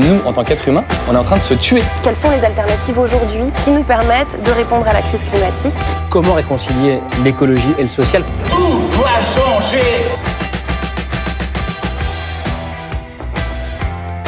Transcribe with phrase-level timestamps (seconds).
[0.00, 1.82] nous, en tant qu'êtres humains, on est en train de se tuer.
[2.02, 5.74] Quelles sont les alternatives aujourd'hui qui nous permettent de répondre à la crise climatique
[6.08, 9.78] Comment réconcilier l'écologie et le social Tout doit changer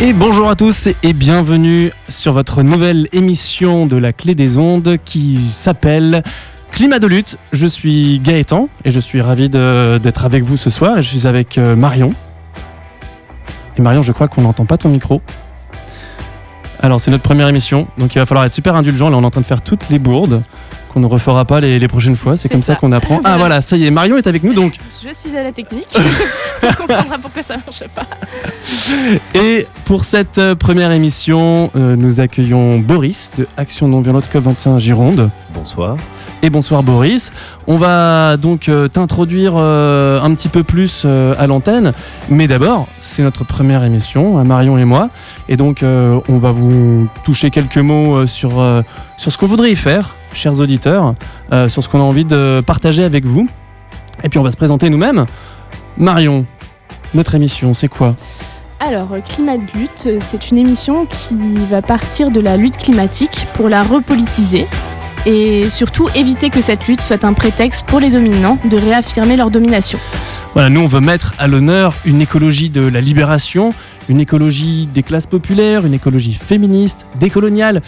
[0.01, 4.97] Et bonjour à tous et bienvenue sur votre nouvelle émission de la Clé des Ondes
[5.05, 6.23] qui s'appelle
[6.73, 7.39] Climat de lutte.
[7.53, 11.57] Je suis Gaëtan et je suis ravi d'être avec vous ce soir je suis avec
[11.57, 12.15] euh, Marion.
[13.79, 15.23] Et Marion, je crois qu'on n'entend pas ton micro.
[16.83, 19.09] Alors c'est notre première émission, donc il va falloir être super indulgent.
[19.09, 20.43] Là on est en train de faire toutes les bourdes
[20.93, 22.37] qu'on ne refera pas les, prochaines fois.
[22.37, 23.21] C'est comme ça, qu'on apprend.
[23.25, 24.79] Ah voilà, ça y est, Marion est avec nous donc.
[25.03, 25.89] Je suis à la technique.
[26.63, 28.07] On comprendra pourquoi ça marche pas.
[29.35, 34.79] Et pour cette euh, première émission, euh, nous accueillons Boris de Action non violente COP21
[34.79, 35.31] Gironde.
[35.55, 35.97] Bonsoir.
[36.43, 37.33] Et bonsoir Boris.
[37.67, 41.93] On va donc euh, t'introduire un petit peu plus à l'antenne.
[42.29, 45.11] Mais d'abord, c'est notre première émission, à Marion et moi.
[45.49, 48.53] Et donc, on va vous toucher quelques mots sur,
[49.17, 51.15] sur ce que vous voudriez faire chers auditeurs,
[51.53, 53.49] euh, sur ce qu'on a envie de partager avec vous.
[54.25, 55.27] Et puis on va se présenter nous-mêmes.
[55.97, 56.45] Marion,
[57.15, 58.15] notre émission, c'est quoi?
[58.81, 61.35] Alors, Climat de lutte, c'est une émission qui
[61.71, 64.67] va partir de la lutte climatique pour la repolitiser
[65.25, 69.51] et surtout éviter que cette lutte soit un prétexte pour les dominants de réaffirmer leur
[69.51, 70.01] domination.
[70.55, 73.73] Voilà, nous on veut mettre à l'honneur une écologie de la libération,
[74.13, 77.83] une écologie des classes populaires, une écologie féministe, décoloniale,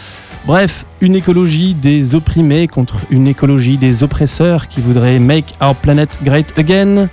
[0.45, 6.19] Bref, une écologie des opprimés contre une écologie des oppresseurs qui voudrait make our planet
[6.23, 7.07] great again.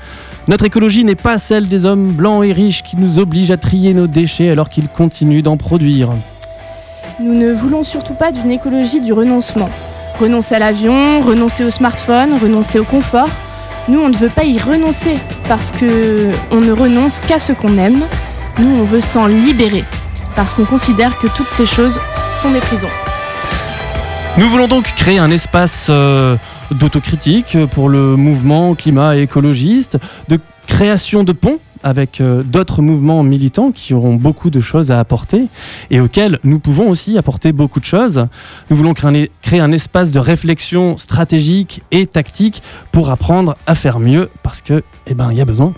[0.48, 3.94] Notre écologie n'est pas celle des hommes blancs et riches qui nous obligent à trier
[3.94, 6.10] nos déchets alors qu'ils continuent d'en produire.
[7.20, 9.70] Nous ne voulons surtout pas d'une écologie du renoncement.
[10.20, 13.30] Renoncer à l'avion, renoncer au smartphone, renoncer au confort.
[13.88, 15.14] Nous, on ne veut pas y renoncer
[15.48, 18.04] parce que on ne renonce qu'à ce qu'on aime.
[18.58, 19.84] Nous, on veut s'en libérer
[20.36, 21.98] parce qu'on considère que toutes ces choses
[22.42, 22.88] sont des prisons.
[24.38, 26.36] Nous voulons donc créer un espace euh,
[26.70, 29.98] d'autocritique pour le mouvement climat écologiste,
[30.28, 35.00] de création de ponts avec euh, d'autres mouvements militants qui auront beaucoup de choses à
[35.00, 35.48] apporter
[35.90, 38.26] et auxquels nous pouvons aussi apporter beaucoup de choses.
[38.70, 43.98] Nous voulons créer, créer un espace de réflexion stratégique et tactique pour apprendre à faire
[43.98, 45.72] mieux parce que, eh ben, il y a besoin.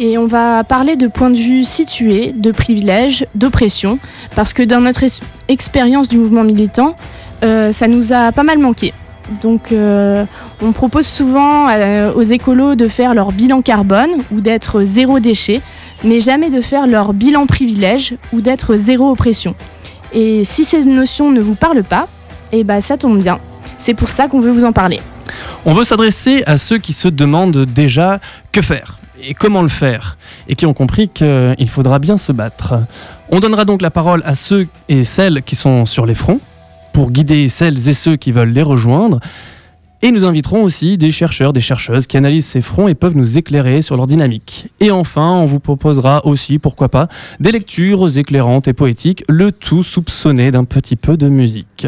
[0.00, 3.98] Et on va parler de points de vue situés, de privilèges, d'oppression,
[4.36, 5.04] parce que dans notre
[5.48, 6.94] expérience du mouvement militant,
[7.42, 8.94] euh, ça nous a pas mal manqué.
[9.42, 10.24] Donc euh,
[10.62, 15.60] on propose souvent euh, aux écolos de faire leur bilan carbone ou d'être zéro déchet,
[16.04, 19.56] mais jamais de faire leur bilan privilège ou d'être zéro oppression.
[20.12, 22.06] Et si ces notions ne vous parlent pas,
[22.52, 23.40] eh ben ça tombe bien.
[23.78, 25.00] C'est pour ça qu'on veut vous en parler.
[25.64, 28.20] On veut s'adresser à ceux qui se demandent déjà
[28.52, 30.16] que faire et comment le faire,
[30.48, 32.74] et qui ont compris qu'il faudra bien se battre.
[33.30, 36.40] On donnera donc la parole à ceux et celles qui sont sur les fronts,
[36.92, 39.20] pour guider celles et ceux qui veulent les rejoindre.
[40.00, 43.36] Et nous inviterons aussi des chercheurs, des chercheuses qui analysent ces fronts et peuvent nous
[43.36, 44.68] éclairer sur leur dynamique.
[44.78, 47.08] Et enfin, on vous proposera aussi, pourquoi pas,
[47.40, 51.86] des lectures éclairantes et poétiques, le tout soupçonné d'un petit peu de musique.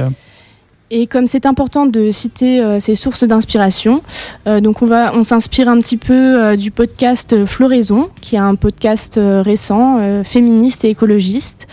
[0.93, 4.03] Et comme c'est important de citer euh, ces sources d'inspiration,
[4.49, 8.41] euh, donc on va, on s'inspire un petit peu euh, du podcast Floraison, qui est
[8.41, 11.69] un podcast récent, féministe et écologiste.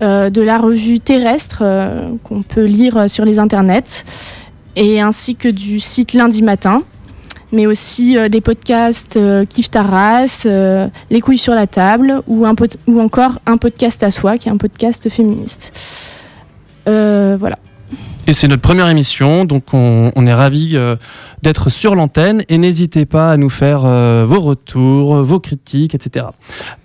[0.00, 1.64] De la revue terrestre
[2.22, 4.04] qu'on peut lire sur les internets,
[4.76, 6.84] et ainsi que du site lundi matin,
[7.50, 9.18] mais aussi des podcasts
[9.48, 10.46] Kif Taras,
[11.10, 12.54] Les couilles sur la table, ou, un
[12.86, 15.72] ou encore un podcast à soi, qui est un podcast féministe.
[16.86, 17.58] voilà.
[18.28, 20.76] Et c'est notre première émission, donc on, est ravis
[21.42, 26.26] d'être sur l'antenne et n'hésitez pas à nous faire euh, vos retours, vos critiques, etc.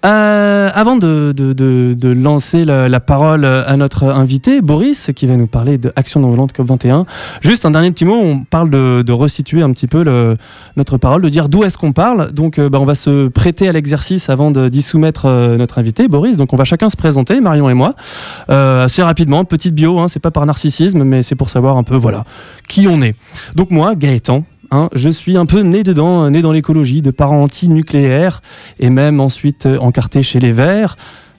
[0.05, 5.91] Euh, avant de, lancer la, parole à notre invité, Boris, qui va nous parler de
[5.95, 7.05] Action non violente COP21,
[7.41, 10.03] juste un dernier petit mot, on parle de, resituer un petit peu
[10.75, 12.31] notre parole, de dire d'où est-ce qu'on parle.
[12.31, 15.27] Donc euh, bah, on va se prêter à l'exercice avant d'y soumettre
[15.57, 16.35] notre invité, Boris.
[16.37, 17.95] Donc on va chacun se présenter, Marion et moi,
[18.47, 21.95] assez rapidement, petite bio, hein, c'est pas par narcissisme, mais c'est pour savoir un peu,
[21.95, 22.24] voilà,
[22.68, 23.15] qui on est.
[23.56, 24.44] Donc moi, Gaëtan,
[24.74, 28.41] Hein, je suis un peu né dedans, né dans l'écologie, de parents anti-nucléaires
[28.80, 30.97] et même ensuite euh, encarté chez les Verts.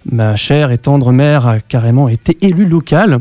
[0.09, 3.19] Ma chère et tendre mère a carrément été élue locale.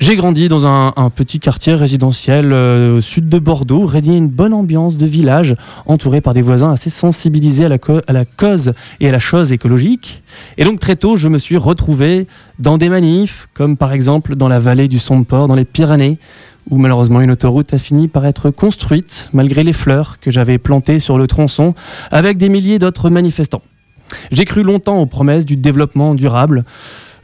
[0.00, 4.54] J'ai grandi dans un, petit quartier résidentiel euh, au sud de Bordeaux, régné une bonne
[4.54, 5.54] ambiance de village,
[5.84, 7.76] entouré par des voisins assez sensibilisés à la,
[8.06, 10.22] à la, cause et à la chose écologique.
[10.56, 12.26] Et donc très tôt, je me suis retrouvé
[12.58, 16.18] dans des manifs, comme par exemple dans la vallée du Somport, dans les Pyrénées,
[16.70, 20.98] où malheureusement une autoroute a fini par être construite malgré les fleurs que j'avais plantées
[20.98, 21.74] sur le tronçon
[22.10, 23.62] avec des milliers d'autres manifestants.
[24.32, 26.64] J'ai cru longtemps aux promesses du développement durable,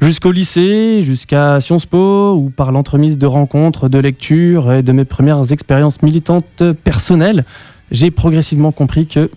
[0.03, 5.07] Jusqu'au lycée, jusqu'à Sciences Po, ou par l'entremise de rencontres, de lectures et de mes
[5.07, 7.45] premières expériences militantes personnelles,
[7.91, 9.31] j'ai progressivement compris que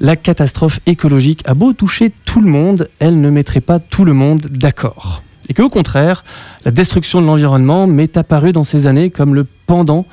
[0.00, 4.14] la catastrophe écologique a beau toucher tout le monde, elle ne mettrait pas tout le
[4.14, 5.22] monde d'accord.
[5.48, 6.24] Et qu'au contraire,
[6.64, 10.06] la destruction de l'environnement m'est apparue dans ces années comme le pendant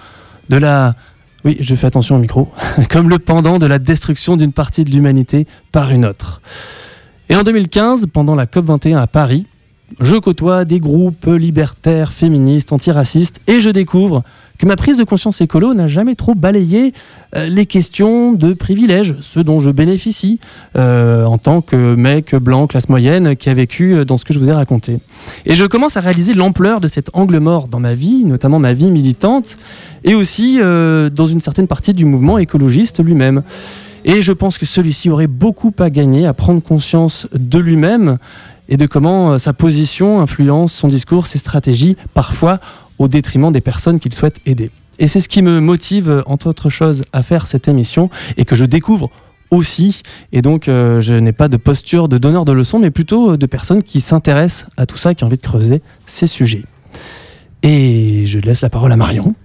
[0.50, 0.96] de la...
[1.44, 2.52] Oui, je fais attention au micro.
[2.92, 6.42] comme le pendant de la destruction d'une partie de l'humanité par une autre.
[7.30, 9.48] Et en 2015, pendant la COP21 à Paris,
[10.00, 14.24] je côtoie des groupes libertaires, féministes, antiracistes, et je découvre
[14.62, 16.94] que ma prise de conscience écolo n'a jamais trop balayé
[17.36, 20.40] euh, les questions de privilèges, ceux dont je bénéficie
[20.76, 24.36] euh, en tant que mec blanc, classe moyenne, qui a vécu euh, dans ce que
[24.36, 25.00] je vous ai raconté.
[25.48, 28.74] Et je commence à réaliser l'ampleur de cet angle mort dans ma vie, notamment ma
[28.74, 29.58] vie militante,
[30.04, 33.44] et aussi dans une certaine partie du mouvement écologiste lui-même.
[34.04, 38.18] Et je pense que celui-ci aurait beaucoup à gagner à prendre conscience de lui-même
[38.72, 42.60] et de comment sa position influence son discours, ses stratégies, parfois
[42.98, 44.72] au détriment des personnes qu'il souhaite aider.
[44.98, 48.56] Et c'est ce qui me motive, entre autres choses, à faire cette émission et que
[48.56, 49.12] je découvre
[49.50, 50.02] aussi.
[50.32, 53.46] Et donc, euh, je n'ai pas de posture de donneur de leçons, mais plutôt de
[53.46, 56.64] personnes qui s'intéressent à tout ça, qui ont envie de creuser ces sujets.
[57.64, 59.36] Et je laisse la parole à Marion.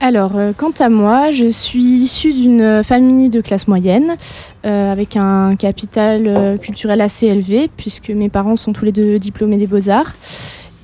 [0.00, 4.16] Alors, euh, quant à moi, je suis issue d'une famille de classe moyenne,
[4.64, 9.56] euh, avec un capital culturel assez élevé, puisque mes parents sont tous les deux diplômés
[9.56, 10.14] des beaux-arts.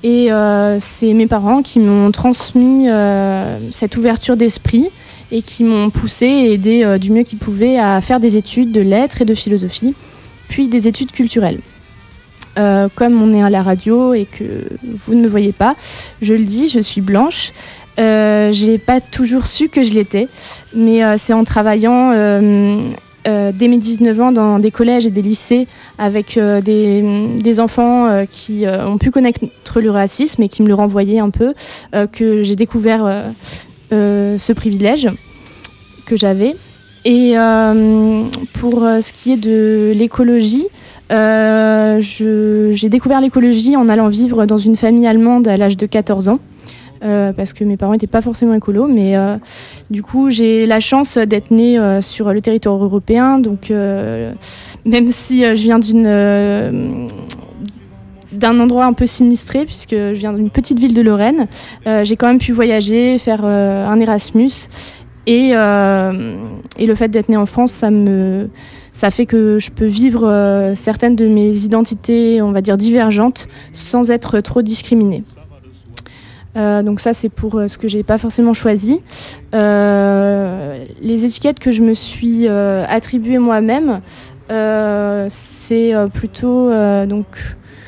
[0.05, 4.91] Et euh, c'est mes parents qui m'ont transmis euh, cette ouverture d'esprit
[5.31, 8.71] et qui m'ont poussé et aidé euh, du mieux qu'ils pouvaient à faire des études
[8.71, 9.95] de lettres et de philosophie,
[10.47, 11.59] puis des études culturelles.
[12.55, 14.67] comme on est à la radio et que
[15.07, 15.75] vous ne me voyez pas,
[16.21, 17.51] je le dis, je suis blanche.
[17.97, 20.27] Je n'ai pas toujours su que je l'étais,
[20.73, 22.13] mais c'est en travaillant
[23.27, 28.05] euh, dès mes 19 ans dans des collèges et des lycées avec euh, des, enfants
[28.05, 29.39] euh, qui ont pu connaître
[29.81, 31.53] le racisme et qui me le renvoyaient un peu,
[32.11, 33.23] que j'ai découvert
[33.91, 35.09] ce privilège
[36.05, 36.55] que j'avais.
[37.03, 37.33] Et
[38.53, 40.67] pour ce qui est de l'écologie,
[41.09, 46.39] j'ai découvert l'écologie en allant vivre dans une famille allemande à l'âge de 14 ans.
[47.05, 49.37] Euh, parce que mes parents n'étaient pas forcément écolos, mais euh,
[49.91, 55.43] du coup j'ai la chance d'être née euh, sur le territoire européen, donc même si
[55.43, 57.09] je viens d'une
[58.31, 61.47] d'un endroit un peu sinistré, puisque je viens d'une petite ville de Lorraine,
[62.03, 64.67] j'ai quand même pu voyager, faire un Erasmus,
[65.27, 68.49] et, le fait d'être née en France, ça me
[68.93, 74.11] ça fait que je peux vivre certaines de mes identités, on va dire divergentes, sans
[74.11, 75.23] être trop discriminée.
[76.55, 79.01] Euh, donc ça, c'est pour euh, ce que j'ai pas forcément choisi.
[79.53, 84.01] Euh, les étiquettes que je me suis attribuées moi-même,
[85.29, 86.69] c'est plutôt
[87.07, 87.25] donc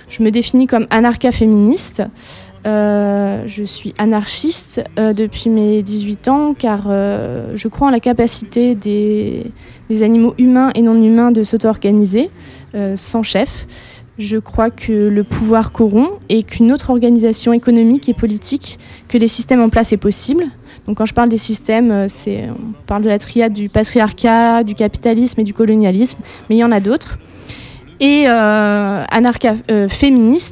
[0.09, 2.03] je me définis comme anarcha-féministe.
[2.65, 9.43] je suis anarchiste depuis mes 18 ans car je crois en la capacité des,
[9.89, 12.29] des animaux humains et non humains de s'auto-organiser
[12.95, 13.67] sans chef.
[14.19, 18.79] Je crois que le pouvoir corrompt et qu'une autre organisation économique et politique
[19.09, 20.45] que les systèmes en place est possible.
[20.87, 24.73] Donc quand je parle des systèmes, euh, on parle de la triade du patriarcat, du
[24.73, 26.17] capitalisme et du colonialisme,
[26.49, 27.19] mais il y en a d'autres.
[27.99, 29.87] Et euh, anarcha euh,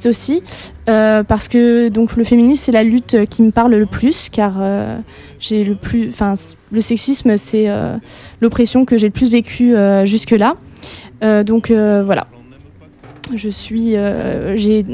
[0.05, 0.43] aussi,
[0.85, 4.53] parce que donc le féminisme c'est la lutte qui me parle le plus, car
[5.39, 6.11] j'ai le plus,
[6.71, 7.67] le sexisme c'est
[8.41, 10.55] l'oppression que j'ai le plus vécue jusque là.
[11.43, 12.25] donc voilà,
[13.33, 14.85] je suis, euh, j'ai,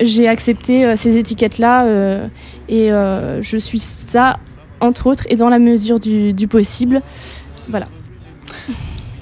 [0.00, 2.28] j'ai accepté euh, ces étiquettes-là euh,
[2.68, 4.38] et je suis ça,
[4.80, 7.02] entre autres, et dans la mesure du, du possible.
[7.68, 7.88] Voilà.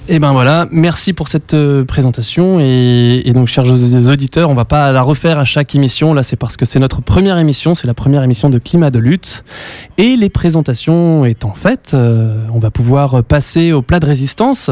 [0.09, 2.61] Et eh ben voilà, merci pour cette euh, présentation.
[2.61, 6.13] Et, donc, chers auditeurs, on va pas la refaire à chaque émission.
[6.13, 8.99] Là, c'est parce que c'est notre première émission, c'est la première émission de Climat de
[8.99, 9.43] lutte.
[9.97, 14.71] Et les présentations étant faites, euh, on va pouvoir passer au plat de résistance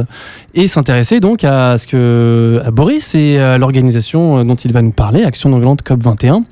[0.54, 4.94] et s'intéresser donc à ce que à Boris et à l'organisation dont il va nous
[4.94, 6.46] parler, Action non COP 21.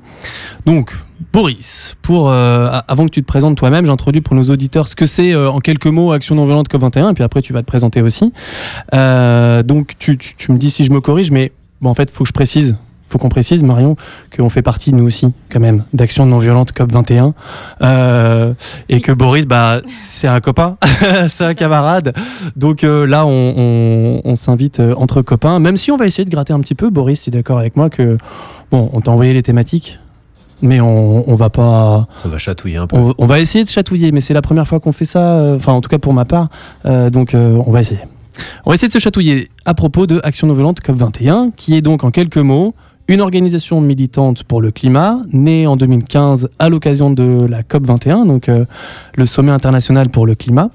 [0.66, 0.92] Donc,
[1.32, 5.06] Boris, pour, euh, avant que tu te présentes toi-même, j'introduis pour nos auditeurs ce que
[5.06, 7.66] c'est euh, en quelques mots Action non violente COP21, et puis après tu vas te
[7.66, 8.32] présenter aussi.
[8.94, 11.52] Euh, donc tu, me dis si je me corrige, mais
[11.84, 12.76] en fait, il faut que je précise,
[13.08, 13.96] faut qu'on précise, Marion,
[14.36, 17.32] qu'on fait partie, nous aussi, quand même, d'Action non violente COP21,
[18.88, 20.78] et que Boris, bah, c'est un copain,
[21.28, 22.14] c'est un camarade.
[22.56, 26.60] Donc là, on, on s'invite entre copains, même si on va essayer de gratter un
[26.60, 26.90] petit peu.
[26.90, 28.18] Boris, tu es d'accord avec moi que,
[28.70, 29.98] bon, on t'a envoyé les thématiques
[30.64, 32.08] mais on, on va pas.
[32.16, 32.96] Ça va chatouiller un peu.
[33.16, 35.72] On, va essayer de chatouiller, mais c'est la première fois qu'on fait ça, euh, enfin
[35.72, 36.48] en tout cas pour ma part,
[36.86, 38.00] euh, donc euh, on va essayer.
[38.64, 41.82] On va essayer de se chatouiller à propos de Action Non Violente COP21, qui est
[41.82, 42.74] donc en quelques mots
[43.08, 48.48] une organisation militante pour le climat, née en 2015 à l'occasion de la COP21, donc
[48.48, 48.64] euh,
[49.16, 50.70] le sommet international pour le climat,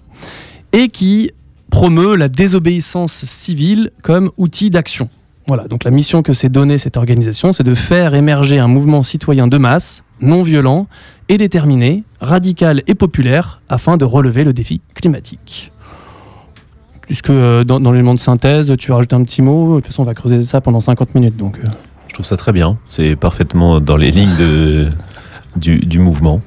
[0.72, 1.32] et qui
[1.72, 5.10] promeut la désobéissance civile comme outil d'action.
[5.50, 9.02] Voilà, donc la mission que s'est donnée cette organisation, c'est de faire émerger un mouvement
[9.02, 10.86] citoyen de masse, non violent
[11.28, 15.72] et déterminé, radical et populaire, afin de relever le défi climatique.
[17.02, 19.88] Puisque euh, dans, dans l'élément de synthèse, tu as rajouté un petit mot, de toute
[19.88, 21.36] façon on va creuser ça pendant 50 minutes.
[21.36, 21.68] Donc, euh.
[22.10, 22.78] Je trouve ça très bien.
[22.92, 24.90] C'est parfaitement dans les lignes de,
[25.56, 26.42] du, du mouvement.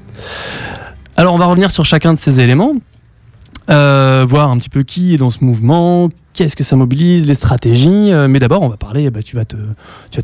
[1.17, 2.75] Alors on va revenir sur chacun de ces éléments,
[3.69, 7.33] euh, voir un petit peu qui est dans ce mouvement, qu'est-ce que ça mobilise, les
[7.33, 8.11] stratégies.
[8.11, 9.55] euh, mais d'abord on va parler, bah, tu, vas te,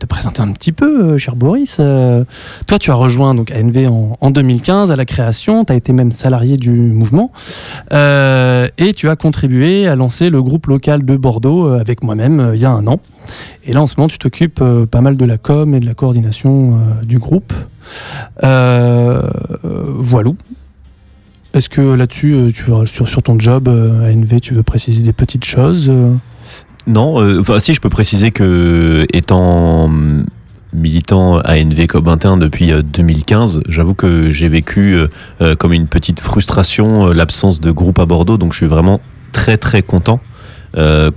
[0.08, 1.78] présenter un petit peu, euh, cher Boris.
[1.80, 2.24] Euh,
[2.68, 5.94] toi tu as rejoint donc ANV en, en 2015 à la création, tu as été
[5.94, 7.32] même salarié du mouvement
[7.92, 12.66] et tu as contribué à lancer le groupe local de Bordeaux avec moi-même il y
[12.66, 13.00] a un an.
[13.66, 15.94] Et là en ce moment tu t'occupes pas mal de la com et de la
[15.94, 17.54] coordination du groupe.
[18.42, 20.32] Voilà.
[21.54, 25.46] Est-ce que là-dessus, euh, sur, ton job euh, à NV, tu veux préciser des petites
[25.46, 26.14] choses euh?
[26.86, 29.90] Non, euh, si je peux préciser que étant
[30.72, 34.98] militant ANV COP21 depuis euh, 2015, j'avoue que j'ai vécu
[35.58, 39.02] comme une petite frustration l'absence de groupe à Bordeaux, donc je suis vraiment
[39.32, 40.20] très très content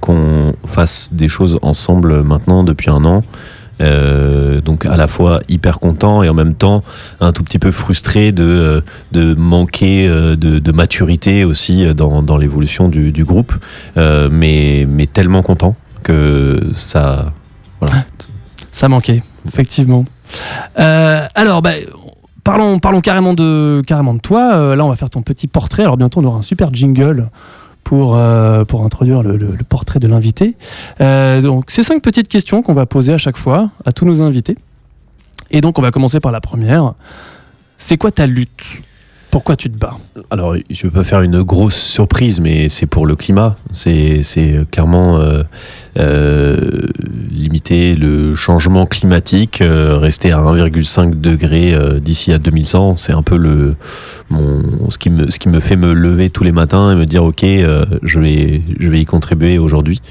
[0.01, 3.23] qu'on fasse des choses ensemble maintenant depuis un an.
[3.83, 6.83] Euh, donc à la fois hyper content et en même temps
[7.21, 12.39] un tout petit peu frustré de, euh, de manquer euh, de, maturité aussi dans, dans
[12.39, 13.53] l'évolution du, groupe,
[13.97, 17.33] mais, mais tellement content que ça...
[17.81, 18.05] Voilà.
[18.71, 20.05] Ça manquait, effectivement.
[20.77, 21.73] Alors, bah,
[22.43, 24.75] parlons, parlons carrément, de, carrément de toi.
[24.75, 25.83] Là, on va faire ton petit portrait.
[25.83, 27.29] Alors, bientôt, on aura un super jingle
[27.85, 30.57] pour, euh, pour introduire le portrait de l'invité.
[31.01, 34.23] Euh, donc, c'est cinq petites questions qu'on va poser à chaque fois à tous nos
[34.23, 34.57] invités.
[35.51, 36.95] Et donc, on va commencer par la première.
[37.79, 38.65] C'est quoi ta lutte?
[39.33, 39.97] Pourquoi tu te bats
[40.31, 43.57] Alors, je vais pas faire une grosse surprise, mais c'est pour le climat.
[43.73, 44.21] C'est
[44.71, 45.43] clairement euh,
[45.99, 46.83] euh,
[47.31, 52.99] limiter le changement climatique, euh, rester à 1,5 degré d'ici à 2100.
[52.99, 53.75] C'est un peu le
[54.29, 57.07] mon ce qui me ce qui me fait me lever tous les matins et me
[57.07, 60.03] dire ok, je vais je vais y contribuer aujourd'hui.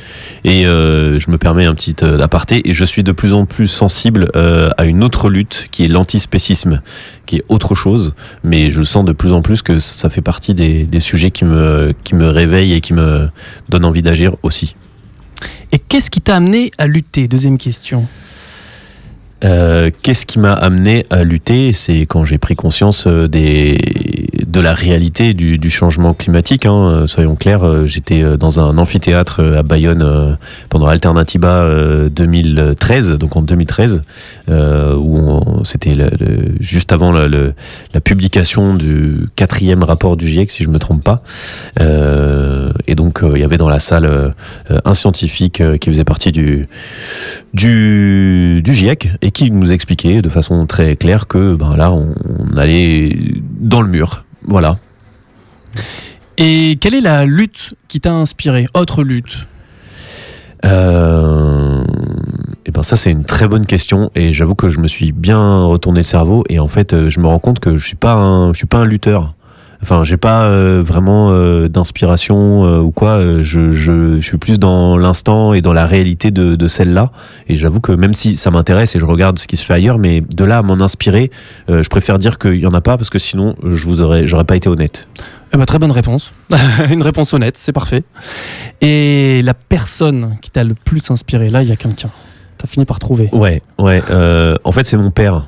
[0.45, 4.31] Et je me permets un petit aparté et je suis de plus en plus sensible
[4.33, 6.81] à une autre lutte qui est l'antispécisme,
[7.27, 10.53] qui est autre chose mais je sens de plus en plus que ça fait partie
[10.53, 13.29] des, des sujets qui me, qui me réveillent et qui me
[13.69, 14.75] donnent envie d'agir aussi.
[15.71, 17.27] Et qu'est-ce qui t'a amené à lutter?
[17.27, 18.07] Deuxième question.
[19.43, 21.73] Euh, Qu'est-ce qui m'a amené à lutter?
[21.73, 23.79] C'est quand j'ai pris conscience euh, des,
[24.45, 26.65] de la réalité du, changement climatique.
[26.65, 26.91] Hein.
[26.91, 30.37] Euh, Soyons clairs, euh, j'étais euh, dans un amphithéâtre à Bayonne
[30.69, 34.01] pendant Alternativa euh, 2013, donc en 2013,
[34.49, 35.95] euh, où c'était
[36.59, 37.53] juste avant la,
[38.03, 41.23] publication du quatrième rapport du GIEC, si je me trompe pas.
[41.79, 44.33] Et donc il y avait dans la salle
[44.69, 46.67] un scientifique qui faisait partie du
[47.53, 52.13] du, GIEC et qui nous expliquait de façon très claire que ben là on
[52.57, 53.17] allait
[53.59, 54.23] dans le mur.
[54.45, 54.77] Voilà.
[56.37, 59.47] Et quelle est la lutte qui t'a inspiré Autre lutte?
[60.63, 61.83] Euh,
[62.65, 65.63] et ben ça c'est une très bonne question et j'avoue que je me suis bien
[65.63, 68.13] retourné le cerveau et en fait euh, je me rends compte que je suis pas
[68.13, 69.33] un je suis pas un lutteur.
[69.83, 73.41] Enfin, j'ai pas euh, vraiment euh, d'inspiration euh, ou quoi.
[73.41, 77.11] Je, je, je suis plus dans l'instant et dans la réalité de, de celle-là.
[77.47, 79.97] Et j'avoue que même si ça m'intéresse et je regarde ce qui se fait ailleurs,
[79.97, 81.31] mais de là à m'en inspirer,
[81.67, 84.43] je préfère dire qu'il y en a pas parce que sinon je vous aurais, j'aurais
[84.43, 85.07] pas été honnête.
[85.53, 86.31] Eh ben, très bonne réponse.
[86.91, 88.03] Une réponse honnête, c'est parfait.
[88.81, 92.09] Et la personne qui t'a le plus inspiré, là, il y a quelqu'un.
[92.57, 93.29] T'as fini par trouver.
[93.33, 94.01] Ouais, ouais.
[94.63, 95.47] en fait, c'est mon père.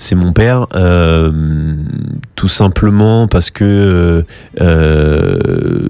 [0.00, 1.32] C'est mon père, euh,
[2.36, 4.22] tout simplement parce que euh,
[4.60, 5.88] euh,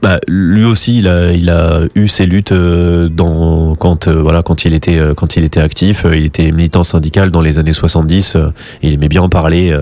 [0.00, 5.36] bah, lui aussi, il a, eu ses luttes dans, quand, voilà, quand, il était, quand
[5.36, 6.06] il était actif.
[6.12, 8.46] Il était militant syndical dans les années 70 euh,
[8.82, 9.76] et il aimait bien en parler.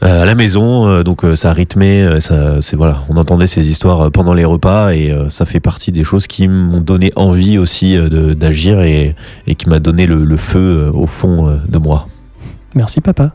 [0.00, 4.94] à la maison, donc ça rythmait, c'est voilà, on entendait ces histoires pendant les repas
[4.94, 7.96] et ça fait partie des choses qui m'ont donné envie aussi
[8.34, 9.14] d'agir et,
[9.58, 12.08] qui m'a donné le, feu au fond de moi.
[12.74, 13.32] Merci, papa.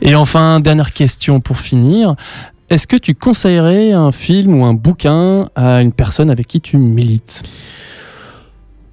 [0.00, 2.16] Et enfin, dernière question pour finir.
[2.68, 6.78] Est-ce que tu conseillerais un film ou un bouquin à une personne avec qui tu
[6.78, 7.42] milites?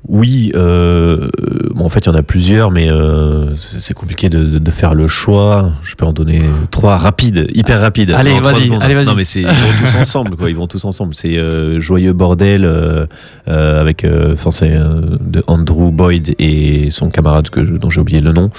[0.09, 1.29] Oui, euh,
[1.73, 4.71] bon, en fait, il y en a plusieurs, mais euh, c'est compliqué de, de- de
[4.71, 5.71] faire le choix.
[5.85, 6.41] Je peux en donner
[6.71, 8.11] trois rapides, hyper rapides.
[8.11, 9.05] Allez, vas-y, allez, vas-y.
[9.05, 10.49] Non, mais c'est ils vont tous ensemble, quoi.
[10.49, 11.15] Ils vont tous ensemble.
[11.15, 13.05] C'est euh, Joyeux bordel euh,
[13.47, 18.01] euh, avec, euh, enfin, c'est de Andrew Boyd et son camarade que je- dont j'ai
[18.01, 18.49] oublié le nom.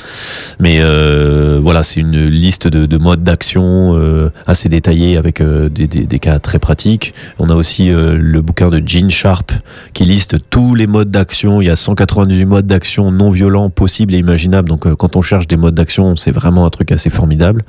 [0.60, 5.68] Mais euh, voilà, c'est une liste de, de modes d'action euh, assez détaillés avec euh,
[5.68, 7.12] des, des- des cas très pratiques.
[7.38, 9.52] On a aussi euh, le bouquin de Gene Sharp
[9.92, 11.33] qui liste tous les modes d'action.
[11.42, 14.68] Il y a 198 modes d'action non violents possibles et imaginables.
[14.68, 17.64] Donc euh, quand on cherche des modes d'action, c'est vraiment un truc assez formidable.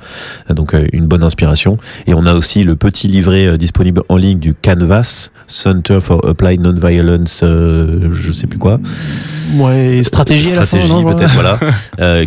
[0.50, 1.76] Euh, Donc euh, une bonne inspiration.
[2.06, 6.60] Et on a aussi le petit livret disponible en ligne du Canvas Center for Applied
[6.60, 8.78] Nonviolence, je sais plus quoi.
[9.56, 11.58] Ouais, stratégie, Stratégie peut-être voilà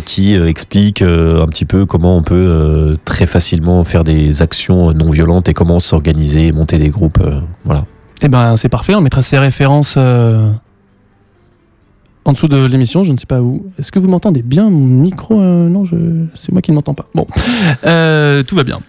[0.00, 5.48] qui explique un petit peu comment on peut très facilement faire des actions non violentes
[5.48, 7.22] et comment s'organiser monter des groupes
[7.64, 7.84] voilà
[8.22, 8.94] Eh ben, c'est parfait.
[8.94, 10.50] On mettra ces références euh,
[12.24, 13.04] en dessous de l'émission.
[13.04, 13.66] Je ne sais pas où.
[13.78, 15.96] Est-ce que vous m'entendez bien Mon micro euh, Non, je...
[16.34, 17.06] c'est moi qui ne m'entends pas.
[17.14, 17.26] Bon,
[17.84, 18.80] Euh, tout va bien.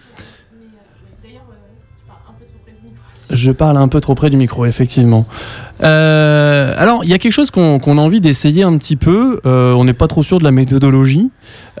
[3.30, 5.24] Je parle un peu trop près du micro, effectivement.
[5.82, 9.40] Euh, alors, il y a quelque chose qu'on a envie d'essayer un petit peu.
[9.46, 11.30] Euh, on n'est pas trop sûr de la méthodologie,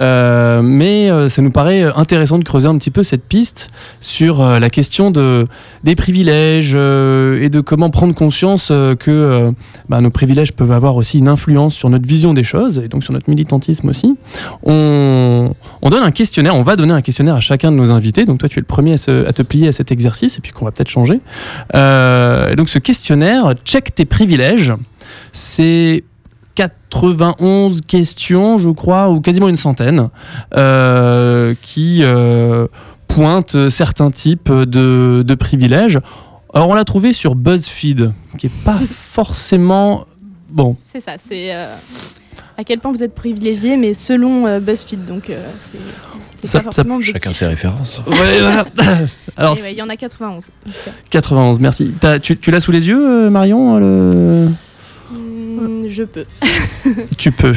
[0.00, 3.68] euh, mais ça nous paraît intéressant de creuser un petit peu cette piste
[4.00, 5.46] sur la question de,
[5.84, 8.68] des privilèges et de comment prendre conscience
[8.98, 9.52] que
[9.88, 13.04] bah, nos privilèges peuvent avoir aussi une influence sur notre vision des choses et donc
[13.04, 14.16] sur notre militantisme aussi.
[14.64, 18.24] On, on donne un questionnaire, on va donner un questionnaire à chacun de nos invités.
[18.24, 20.52] Donc toi, tu es le premier à, à te plier à cet exercice et puis
[20.52, 21.20] qu'on va peut-être changer.
[21.72, 24.72] Donc ce questionnaire, check tes privilèges.
[25.32, 26.04] C'est
[26.54, 30.08] 91 questions, je crois, ou quasiment une centaine,
[30.54, 32.66] euh, qui euh,
[33.08, 35.98] pointent certains types de, de privilèges.
[36.54, 38.78] Alors on l'a trouvé sur BuzzFeed, qui est pas
[39.10, 40.04] forcément
[40.50, 40.76] bon.
[40.92, 41.74] C'est ça, c'est euh,
[42.58, 45.78] à quel point vous êtes privilégié, mais selon euh, BuzzFeed, donc euh, c'est-
[46.40, 48.64] c'est Ça- pas ça- forcément chacun ses références Ouais, voilà.
[49.36, 50.44] Alors ouais, Il y en a 91.
[50.44, 50.90] en tout cas.
[51.10, 51.92] 91, merci.
[52.00, 54.48] T'as- tu tu l'as sous les yeux, euh, Marion le...
[55.60, 56.24] Hmm, je peux.
[57.16, 57.54] Tu peux.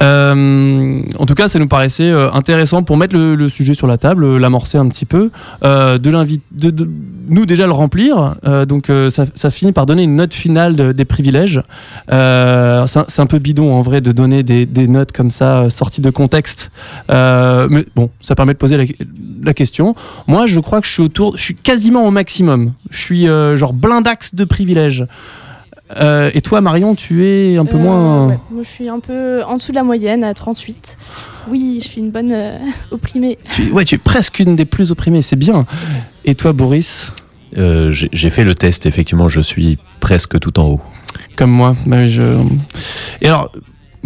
[0.00, 3.96] Euh, en tout cas, ça nous paraissait euh, intéressant pour mettre le, sujet sur la
[3.96, 5.30] table, euh, l'amorcer un petit peu,
[5.62, 6.88] de,
[7.28, 8.36] nous déjà le remplir.
[8.68, 11.62] Donc, ça, finit par donner une note finale de- des privilèges.
[12.08, 16.70] C'est un- peu bidon en vrai de donner des, notes comme ça sorties de contexte.
[17.08, 18.84] Mais bon, ça permet de poser la,
[19.42, 19.94] la question.
[20.26, 22.72] Moi, je crois que je suis autour, je suis quasiment au maximum.
[22.90, 25.06] Je suis genre blindax de privilèges.
[25.96, 28.26] Euh, et toi, Marion, tu es un peu Euh, moins.
[28.28, 30.96] ouais, Moi, je suis un peu en dessous de la moyenne, à 38.
[31.48, 32.58] Oui, je suis une bonne euh,
[32.90, 33.38] opprimée.
[33.52, 35.64] Tu, ouais, tu es presque une des plus opprimées, c'est bien.
[36.24, 37.12] Et toi, Boris?
[37.56, 40.80] Euh, j'ai j'ai fait le test effectivement je suis presque tout en haut
[41.36, 41.76] Comme moi.
[41.86, 42.36] bah, je...
[43.22, 43.52] Et alors,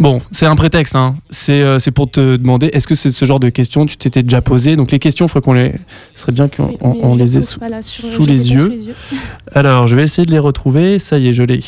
[0.01, 0.95] bon, c'est un prétexte.
[0.95, 1.15] Hein.
[1.29, 4.23] C'est euh, c'est pour te demander est-ce que c'est ce genre de questions tu t'étais
[4.23, 4.75] déjà posé?
[4.75, 5.73] Donc, les questions, il faut qu'on les.
[6.15, 8.51] Ce serait bien qu'on on- on les ait sous, pas là, sur- sous je les
[8.51, 8.77] yeux.
[9.53, 10.99] Alors, je vais essayer de les retrouver.
[10.99, 11.61] Ça y est, je l'ai.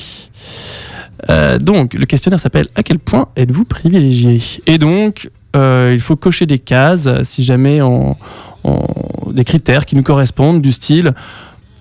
[1.30, 4.42] Euh, donc, le questionnaire s'appelle À quel point êtes-vous privilégié?
[4.68, 8.18] Et donc, euh, il faut cocher des cases si jamais on,
[8.66, 11.14] on- des critères qui nous correspondent, du style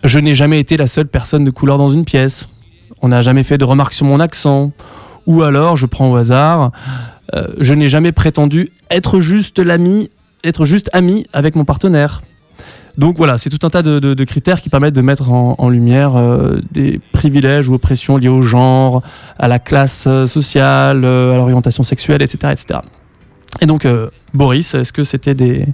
[0.05, 2.49] Je n'ai jamais été la seule personne de couleur dans une pièce.
[3.03, 4.71] On n'a jamais fait de remarques sur mon accent.
[5.27, 6.73] Ou alors, je prends au hasard
[7.35, 10.11] euh, Je n'ai jamais prétendu être juste l'ami,
[10.45, 12.23] être juste ami avec mon partenaire.
[12.99, 16.61] Donc voilà, c'est tout un tas de, critères qui permettent de mettre en, lumière euh,
[16.73, 19.03] des privilèges ou oppressions liées au genre,
[19.39, 22.81] à la classe euh, sociale, à l'orientation sexuelle, etc., etc.
[23.61, 23.87] Et donc,
[24.35, 25.67] Boris, est-ce que c'était des...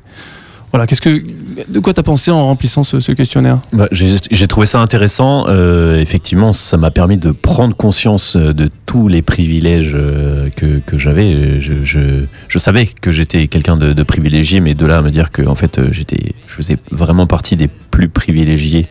[0.72, 1.22] Voilà, qu'est-ce que...
[1.68, 3.60] De quoi t'as pensé en remplissant ce, questionnaire?
[3.72, 5.46] Bah, j'ai trouvé ça intéressant.
[5.48, 10.80] Euh, effectivement, ça m'a permis de prendre conscience euh, de tous les privilèges euh, que,
[10.84, 11.60] que j'avais.
[11.60, 15.42] Je, je, savais que j'étais quelqu'un de, privilégié, mais de là à me dire que
[15.42, 16.02] en fait, je
[16.46, 18.86] faisais vraiment partie des plus privilégiés.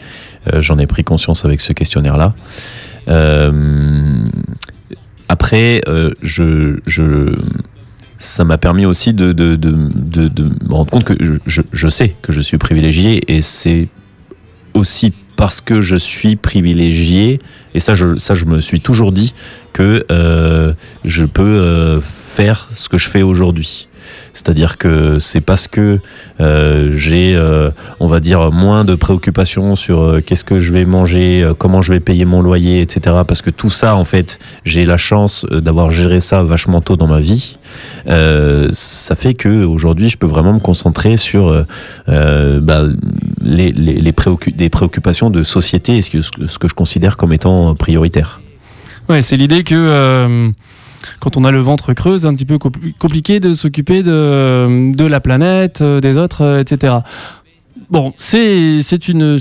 [0.60, 2.34] J'en ai pris conscience avec ce questionnaire-là.
[5.30, 5.82] Après,
[6.22, 7.36] je, je,
[8.18, 12.42] ça m'a permis aussi de, me rendre compte que je- je, je sais que je
[12.42, 13.88] suis privilégié et c'est
[14.74, 17.40] aussi parce que je suis privilégié,
[17.76, 19.34] et ça je, ça je me suis toujours dit,
[19.72, 20.74] que euh,
[21.06, 23.87] je peux euh, faire ce que je fais aujourd'hui.
[24.34, 26.00] C'est-à-dire que c'est parce que
[26.40, 30.86] euh, j'ai, euh, on va dire, moins de préoccupations sur euh, qu'est-ce que je vais
[30.86, 33.18] manger, comment je vais payer mon loyer, etc.
[33.28, 37.08] Parce que tout ça, en fait, j'ai la chance d'avoir géré ça vachement tôt dans
[37.08, 37.58] ma vie.
[38.72, 41.66] Ça fait que aujourd'hui, je peux vraiment me concentrer sur
[42.08, 42.84] bah,
[43.42, 48.42] les, des préoccupations de société et ce que, ce que je considère comme étant prioritaire.
[49.10, 50.52] Ouais, c'est l'idée que
[51.20, 55.08] quand on a le ventre creux, c'est un petit peu compli- compliqué de s'occuper de,
[55.08, 56.98] la planète, euh, des autres, euh, etc.
[57.90, 59.40] Bon, c'est une,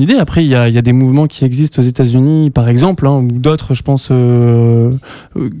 [0.00, 0.14] idée.
[0.18, 3.74] Après, il y a, des mouvements qui existent aux États-Unis, par exemple, hein, ou d'autres,
[3.74, 4.92] je pense, euh,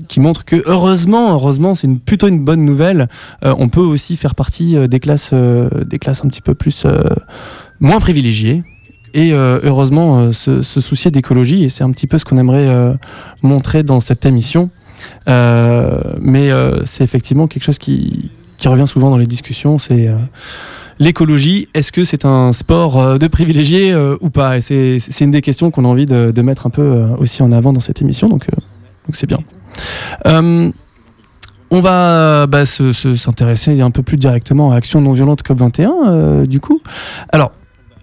[0.06, 3.08] qui montrent que heureusement, heureusement, c'est plutôt une bonne nouvelle.
[3.42, 6.86] On peut aussi faire partie des classes, des classes un petit peu plus
[7.80, 8.62] moins privilégiées.
[9.12, 12.94] Et heureusement, se, soucier d'écologie, et c'est un petit peu ce qu'on aimerait
[13.42, 14.70] montrer dans cette émission.
[15.28, 18.30] Euh, mais euh, c'est effectivement quelque chose qui,
[18.64, 20.16] revient souvent dans les discussions, c'est euh,
[20.98, 21.68] l'écologie.
[21.74, 24.56] Est-ce que c'est un sport de privilégié euh, ou pas?
[24.56, 27.72] Et c'est une des questions qu'on a envie de, mettre un peu aussi en avant
[27.72, 28.44] dans cette émission, donc
[29.12, 29.38] c'est bien.
[31.70, 35.90] On va bah, se- se- s'intéresser un peu plus directement à Action non violente COP21,
[36.06, 36.80] euh, du coup.
[37.30, 37.50] Alors,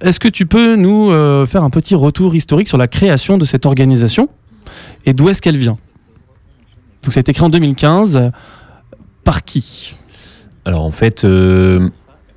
[0.02, 1.12] est-ce que tu peux nous
[1.48, 4.28] faire un petit retour historique sur la création de cette organisation?
[5.06, 5.78] Et d'où est-ce qu'elle vient?
[7.04, 8.32] Donc, ça a été créé en 2015.
[9.24, 9.96] Par qui?
[10.66, 11.90] Alors en fait, euh,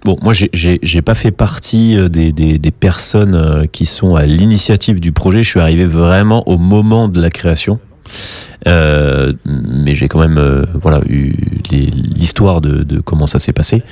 [0.04, 5.12] bon, moi j'ai- pas fait partie euh, des, personnes euh, qui sont à l'initiative du
[5.12, 5.42] projet.
[5.42, 7.78] Je suis arrivé vraiment au moment de la création.
[8.68, 11.34] Euh, mais j'ai quand même voilà eu
[11.70, 13.82] l'histoire de, comment ça s'est passé.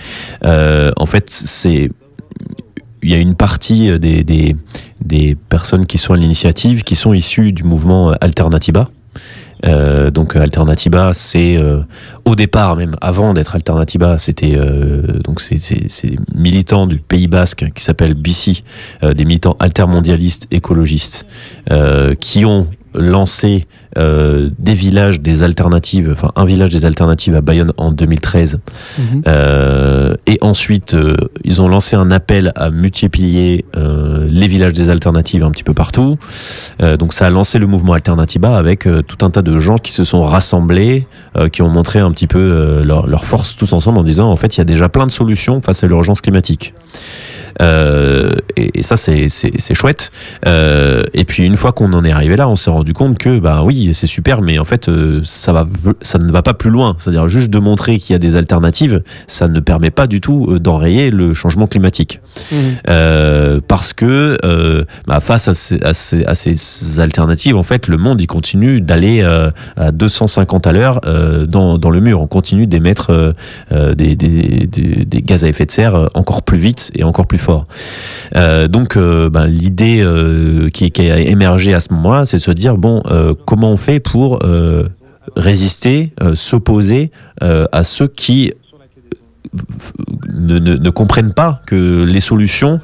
[0.42, 1.90] En fait, c'est
[3.02, 7.52] il y a une partie des, des, personnes qui sont à l'initiative qui sont issues
[7.52, 8.88] du mouvement Alternativa.
[9.64, 11.80] Euh, donc Alternativa, c'est euh,
[12.24, 15.58] au départ même avant d'être Alternativa, c'était euh, donc c'est-
[16.34, 18.62] militants du Pays Basque qui s'appellent BICI,
[19.02, 21.26] euh, des militants altermondialistes écologistes
[21.70, 23.64] euh, qui ont lancé
[23.98, 28.60] euh, des villages des alternatives, enfin un village des alternatives à Bayonne en 2013
[29.26, 35.42] euh, et ensuite, euh, ils ont lancé un appel à multiplier les villages des alternatives
[35.42, 36.16] un petit peu partout.
[36.80, 40.04] Donc ça a lancé le mouvement Alternativa avec tout un tas de gens qui se
[40.04, 41.06] sont rassemblés,
[41.52, 44.56] qui ont montré un petit peu leur, leur force tous ensemble en disant en fait
[44.56, 46.74] il y a déjà plein de solutions face à l'urgence climatique.
[47.62, 49.28] Euh, et, et ça c'est
[49.74, 50.10] chouette.
[50.46, 53.38] Euh, et puis une fois qu'on en est arrivé là, on s'est rendu compte que
[53.38, 55.66] bah oui c'est super, mais en fait euh, ça va
[56.02, 56.96] ça ne va pas plus loin.
[56.98, 60.58] C'est-à-dire juste de montrer qu'il y a des alternatives, ça ne permet pas du tout
[60.58, 62.20] d'enrayer le changement climatique.
[62.88, 64.38] Euh, parce que
[65.06, 68.80] bah, face à ces, à, ces, à ces alternatives, en fait, le monde il continue
[68.80, 69.22] d'aller
[69.76, 71.00] à 250 à l'heure
[71.48, 72.20] dans, dans le mur.
[72.20, 73.34] On continue d'émettre
[73.70, 77.38] des, des, des, des gaz à effet de serre encore plus vite et encore plus
[78.36, 82.50] Euh, donc, euh, bah, l'idée euh, qui, a émergé à ce moment-là, c'est de se
[82.50, 83.02] dire bon,
[83.46, 84.40] comment on fait pour
[85.36, 88.52] résister, s'opposer à ceux qui
[90.32, 92.80] ne, ne, ne comprennent pas que les solutions,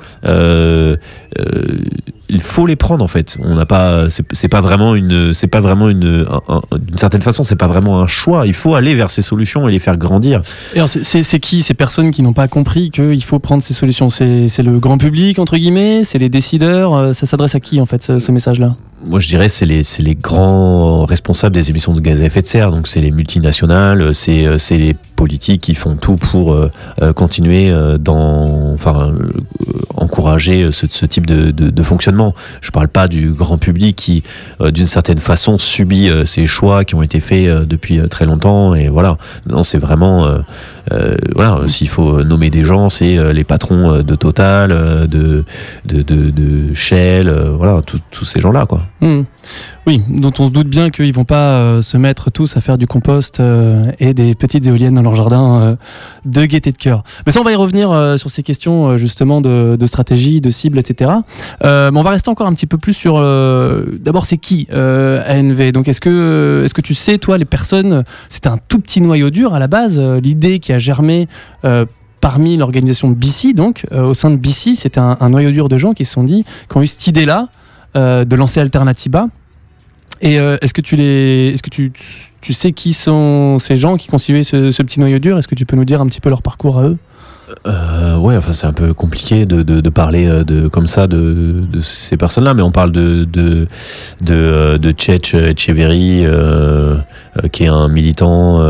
[2.31, 3.37] il faut les prendre en fait.
[3.43, 7.23] On n'a pas, c'est pas vraiment une, c'est pas vraiment une, un- un- d'une certaine
[7.23, 8.47] façon, c'est pas vraiment un choix.
[8.47, 10.43] Il faut aller vers ces solutions et les faire grandir.
[10.87, 14.11] C'est- qui ces personnes qui n'ont pas compris qu'il faut prendre ces solutions?
[14.11, 16.05] C'est le grand public, entre guillemets?
[16.05, 16.95] C'est les décideurs?
[16.95, 18.77] Euh, Ça s'adresse à qui, en fait, ce, ce message-là?
[19.05, 22.43] Moi, je dirais, c'est les, c'est les grands responsables des émissions de gaz à effet
[22.43, 22.71] de serre.
[22.71, 26.71] Donc, c'est les multinationales, c'est, euh, c'est les politiques qui font tout pour euh,
[27.15, 29.33] continuer dans, enfin, euh,
[29.97, 32.20] encourager ce, ce type de, de, de fonctionnement.
[32.61, 34.23] Je parle pas du grand public qui,
[34.61, 38.27] euh, d'une certaine façon, subit euh, ces choix qui ont été faits euh, depuis très
[38.27, 38.75] longtemps.
[38.75, 39.17] Et voilà.
[39.49, 40.29] Non, c'est vraiment,
[41.35, 44.71] voilà, s'il faut nommer des gens, c'est les patrons de Total,
[45.09, 45.45] de,
[45.85, 48.83] de, de, Shell, voilà, tous- tous ces gens-là, quoi.
[49.01, 49.23] Hmm.
[49.87, 52.77] Oui, dont on se doute bien qu'ils vont pas euh, se mettre tous à faire
[52.77, 55.77] du compost euh, et des petites éoliennes dans leur jardin euh,
[56.27, 57.03] de gaieté de cœur.
[57.25, 61.11] Mais ça, on va y revenir sur ces questions justement de, stratégie, de cible, etc.
[61.63, 63.15] Mais on va rester encore un petit peu plus sur.
[63.15, 68.81] D'abord, c'est qui ANV Donc, est-ce que, tu sais, toi, les personnes, c'était un tout
[68.81, 71.29] petit noyau dur à la base, l'idée qui a germé.
[72.21, 76.05] Parmi l'organisation BC, donc au sein de BC, c'était un, noyau dur de gens qui
[76.05, 77.49] se sont dit, qui ont eu cette idée-là
[77.95, 79.29] de lancer Alternativa.
[80.21, 81.93] Et euh, est-ce que tu les, est-ce que tu,
[82.41, 85.39] tu sais qui sont ces gens qui constituaient ce, petit noyau dur?
[85.39, 86.99] Est-ce que tu peux nous dire un petit peu leur parcours à eux?
[87.67, 91.65] Euh, ouais, enfin c'est un peu compliqué de, de, parler euh, de comme ça de,
[91.69, 93.67] de ces personnes-là, mais on parle de de
[94.21, 97.01] de, euh, de Tchetch Echeverry, euh,
[97.51, 98.61] qui est un militant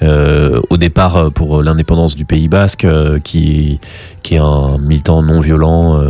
[0.00, 2.86] au départ pour l'indépendance du Pays Basque,
[3.24, 3.80] qui
[4.22, 6.00] qui est un militant non violent.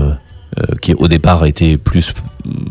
[0.59, 2.13] Euh, qui au départ était plus,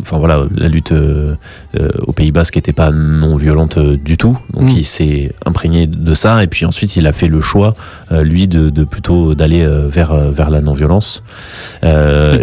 [0.01, 1.35] enfin voilà, la lutte euh,
[1.79, 4.77] euh, au Pays Basque n'était pas non violente euh, du tout, donc Mm.
[4.77, 7.75] il s'est imprégné de ça et puis ensuite il a fait le choix
[8.11, 11.23] lui de, de plutôt d'aller vers vers la non-violence.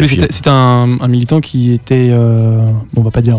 [0.07, 3.39] C'était- un, un militant qui était, bon, on va pas dire,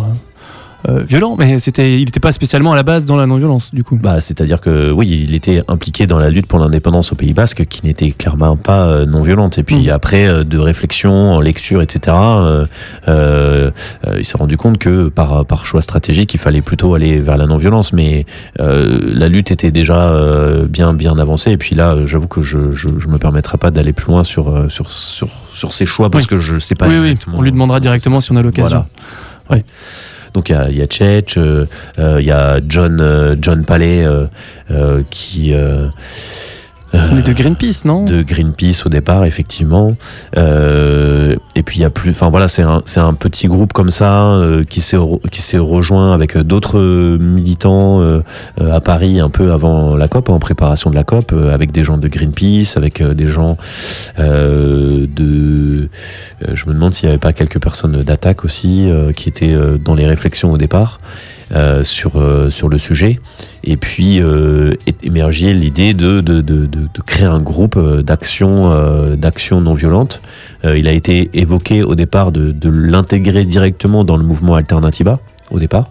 [0.88, 3.84] euh, violent, mais c'était, il n'était pas spécialement à la base dans la non-violence, du
[3.84, 3.98] coup.
[4.02, 7.66] Bah, c'est-à-dire que oui, il était impliqué dans la lutte pour l'indépendance au Pays Basque,
[7.66, 9.58] qui n'était clairement pas euh, non violente.
[9.58, 9.90] Et puis Mm.
[9.90, 12.16] après, euh, de réflexion, en lecture, etc.,
[13.08, 13.72] euh,
[14.18, 17.46] il s'est rendu compte que par, par choix stratégique, il fallait plutôt aller vers la
[17.46, 17.94] non-violence.
[17.94, 18.26] Mais
[18.60, 20.16] la lutte était déjà
[20.70, 21.52] bien bien avancée.
[21.52, 24.66] Et puis là, j'avoue que je, je, je me permettrai pas d'aller plus loin sur
[24.72, 26.30] sur sur sur ses choix parce Oui.
[26.30, 26.88] que je sais pas.
[26.88, 28.86] oui, oui, on lui demandera directement si on a l'occasion.
[29.48, 29.64] Voilà.
[30.38, 31.66] Donc il y y a Tchetch, euh,
[31.98, 34.06] euh, il y a John, euh, John Palais
[35.10, 35.52] qui.
[36.98, 39.96] Euh, est de Greenpeace, non de Greenpeace au départ, effectivement.
[40.38, 43.92] Euh, et puis il y a plus, enfin voilà, c'est un, un petit groupe comme
[43.92, 46.80] ça euh, qui s'est rejoint avec d'autres
[47.18, 47.88] militants
[48.60, 51.98] à Paris un peu avant la COP, en préparation de la COP, avec des gens
[51.98, 53.58] de Greenpeace, avec des gens
[54.18, 55.90] de,
[56.54, 60.08] je me demande s'il n'y avait pas quelques personnes d'attaque aussi qui étaient dans les
[60.08, 61.00] réflexions au départ.
[61.54, 63.22] Euh, sur, euh, sur le sujet
[63.64, 69.74] et puis euh, est l'idée de, de, de, de, créer un groupe d'action d'action non
[69.74, 70.22] violente.
[70.66, 75.90] Il a été évoqué au départ de, l'intégrer directement dans le mouvement Alternativa au départ.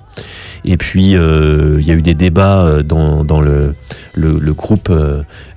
[0.67, 3.75] Et puis il y a eu des débats dans, dans le,
[4.15, 4.93] le, groupe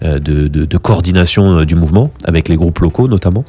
[0.01, 3.43] de, de, coordination du mouvement, avec les groupes locaux notamment,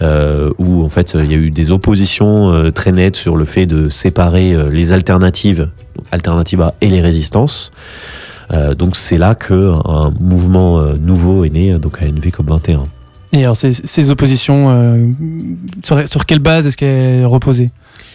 [0.00, 3.88] où en fait il y a eu des oppositions très nettes sur le fait de
[3.88, 5.68] séparer les alternatives,
[6.10, 7.72] Alternativa et les résistances.
[8.52, 12.84] Euh, donc c'est là que un mouvement euh, nouveau est né, donc ANV COP21.
[13.32, 15.08] Et alors, ces, ces oppositions, euh,
[15.84, 17.70] sur, sur quelle base est-ce qu'elles reposaient?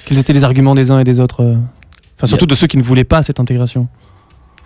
[0.06, 1.56] Quels étaient les arguments des uns et des autres
[2.18, 3.88] Enfin, surtout de ceux qui ne voulaient pas cette intégration?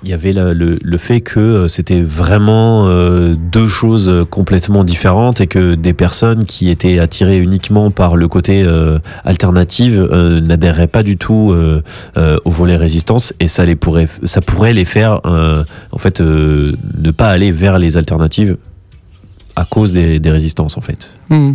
[0.05, 5.41] Il y avait le, le, fait que euh, c'était vraiment euh, deux choses complètement différentes
[5.41, 10.07] et que des personnes qui étaient attirées uniquement par le côté euh, alternative
[10.43, 11.55] n'adhéreraient pas du tout
[12.15, 17.29] au volet résistance et ça les pourrait ça pourrait les faire en fait ne pas
[17.29, 18.57] aller vers les alternatives
[19.55, 21.15] à cause des, résistances en fait.
[21.29, 21.53] Hmm.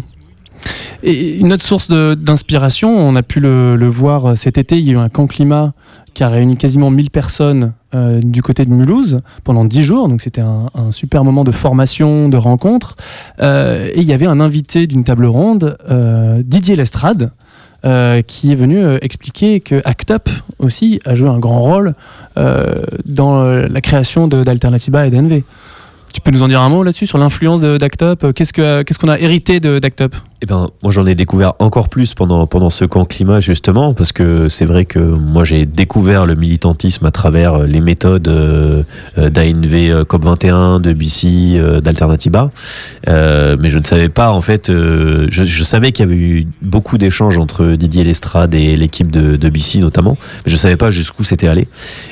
[1.03, 4.95] Une autre source d'inspiration, on a pu le, le voir cet été, il y a
[4.95, 5.73] eu un camp climat
[6.15, 10.21] qui a réuni quasiment 1000 personnes euh, du côté de Mulhouse pendant 10 jours, donc
[10.23, 12.97] c'était un, super moment de formation, de rencontre.
[13.41, 17.31] Euh, et il y avait un invité d'une table ronde, euh, Didier Lestrade,
[18.27, 21.95] qui est venu expliquer que ACT UP aussi a joué un grand rôle
[23.07, 25.45] dans la création d'Alternativa et d'NV.
[26.13, 28.33] Tu peux nous en dire un mot là-dessus sur l'influence d'ACT UP?
[28.35, 30.15] Qu'est-ce que- qu'est-ce qu'on a hérité d'ACT UP?
[30.43, 34.11] Eh ben, moi j'en ai découvert encore plus pendant, pendant ce camp climat justement, parce
[34.11, 38.83] que c'est vrai que moi j'ai découvert le militantisme à travers euh, les méthodes euh,
[39.19, 41.27] euh, d'ANV euh, COP21, de BC,
[41.57, 42.49] euh, d'Alternativa,
[43.07, 47.37] mais je ne savais pas en fait, je, savais qu'il y avait eu beaucoup d'échanges
[47.37, 51.49] entre Didier Lestrade et l'équipe de, de BC notamment, mais je savais pas jusqu'où c'était
[51.49, 51.69] allé.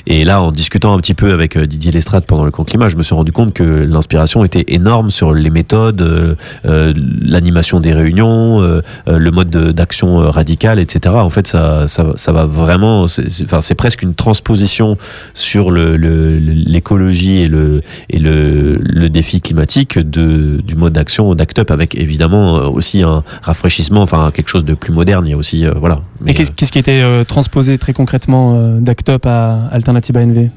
[0.07, 2.97] Et là, en discutant un petit peu avec Didier Lestrade pendant le camp climat, je
[2.97, 8.81] me suis rendu compte que l'inspiration était énorme sur les méthodes, l'animation des réunions, euh,
[9.09, 11.15] euh, le mode de- d'action euh, radical, etc.
[11.17, 14.97] En fait, ça, ça, ça va vraiment, c'est c'est- enfin, c'est presque une transposition
[15.35, 21.35] sur le- le- l'écologie et le, et le, le défi climatique de, du mode d'action
[21.35, 25.27] d'Act Up, avec évidemment aussi un rafraîchissement, enfin quelque chose de plus moderne.
[25.27, 25.97] Il y a aussi, euh, voilà.
[26.21, 30.51] Mais, Et qu'est-ce qui a été transposé très concrètement d'ACT UP à Alternativa NV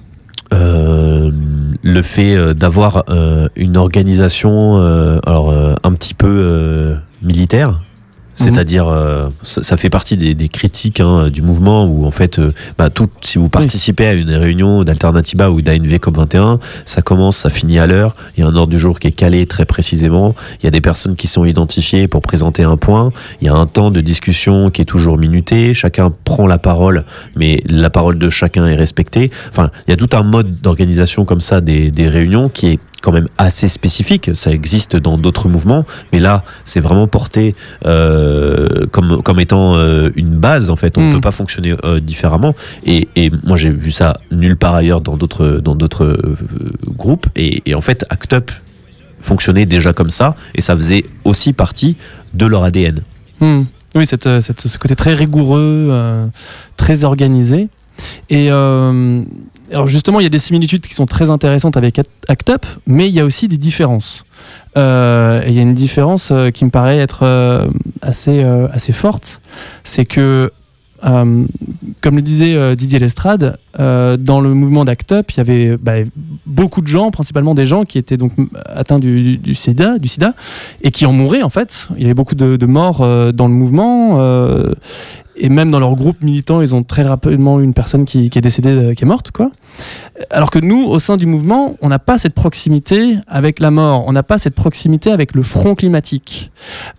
[0.53, 1.31] Euh,
[1.81, 7.79] le fait d'avoir euh, une organisation euh, alors un petit peu militaire.
[8.33, 12.39] C'est-à-dire euh, ça, ça fait partie des, des critiques hein, du mouvement où en fait
[12.39, 17.37] euh, bah, tout, si vous participez à une réunion d'Alternativa ou d'ANV COP21 ça commence,
[17.37, 18.15] ça finit à l'heure.
[18.35, 20.35] Il y a un ordre du jour qui est calé très précisément.
[20.59, 23.11] Il y a des personnes qui sont identifiées pour présenter un point.
[23.41, 25.73] Il y a un temps de discussion qui est toujours minuté.
[25.73, 27.05] Chacun prend la parole
[27.35, 29.29] mais la parole de chacun est respectée.
[29.49, 32.79] Enfin, il y a tout un mode d'organisation comme ça des, des réunions qui est
[33.01, 34.31] quand même assez spécifique.
[34.33, 40.11] Ça existe dans d'autres mouvements, mais là, c'est vraiment porté euh, comme, comme étant euh,
[40.15, 40.69] une base.
[40.69, 41.13] En fait, on ne Mm.
[41.13, 42.53] peut pas fonctionner euh, différemment.
[42.85, 46.17] Et, et moi, j'ai vu ça nulle part ailleurs dans d'autres dans d'autres
[46.87, 47.27] groupes.
[47.35, 48.51] Et, et en fait, ACT UP
[49.19, 51.95] fonctionnait déjà comme ça, et ça faisait aussi partie
[52.33, 52.99] de leur ADN.
[53.39, 53.63] Hmm.
[53.95, 55.91] Oui, cette, cette- ce côté très rigoureux,
[56.77, 57.67] très organisé.
[58.29, 59.23] Et euh,
[59.71, 63.07] alors justement, il y a des similitudes qui sont très intéressantes avec Act- UP, mais
[63.07, 64.25] il y a aussi des différences.
[64.77, 67.67] Euh, et il y a une différence euh, qui me paraît être euh,
[68.01, 69.41] assez, forte,
[69.83, 70.51] c'est que,
[71.01, 71.47] comme
[72.15, 75.93] le disait Didier Lestrade, dans le mouvement d'ACT UP, il y avait bah,
[76.45, 78.33] beaucoup de gens, principalement des gens qui étaient donc
[78.67, 80.09] atteints du, sida, du
[80.83, 81.87] et qui en mouraient en fait.
[81.95, 82.99] Il y avait beaucoup de, morts
[83.33, 84.19] dans le mouvement.
[85.41, 88.41] Et même dans leur groupe militant, ils ont très rapidement une personne qui, qui est
[88.41, 89.49] décédée, euh, qui est morte, quoi.
[90.29, 94.03] Alors que nous, au sein du mouvement, on n'a pas cette proximité avec la mort,
[94.05, 96.51] on n'a pas cette proximité avec le front climatique,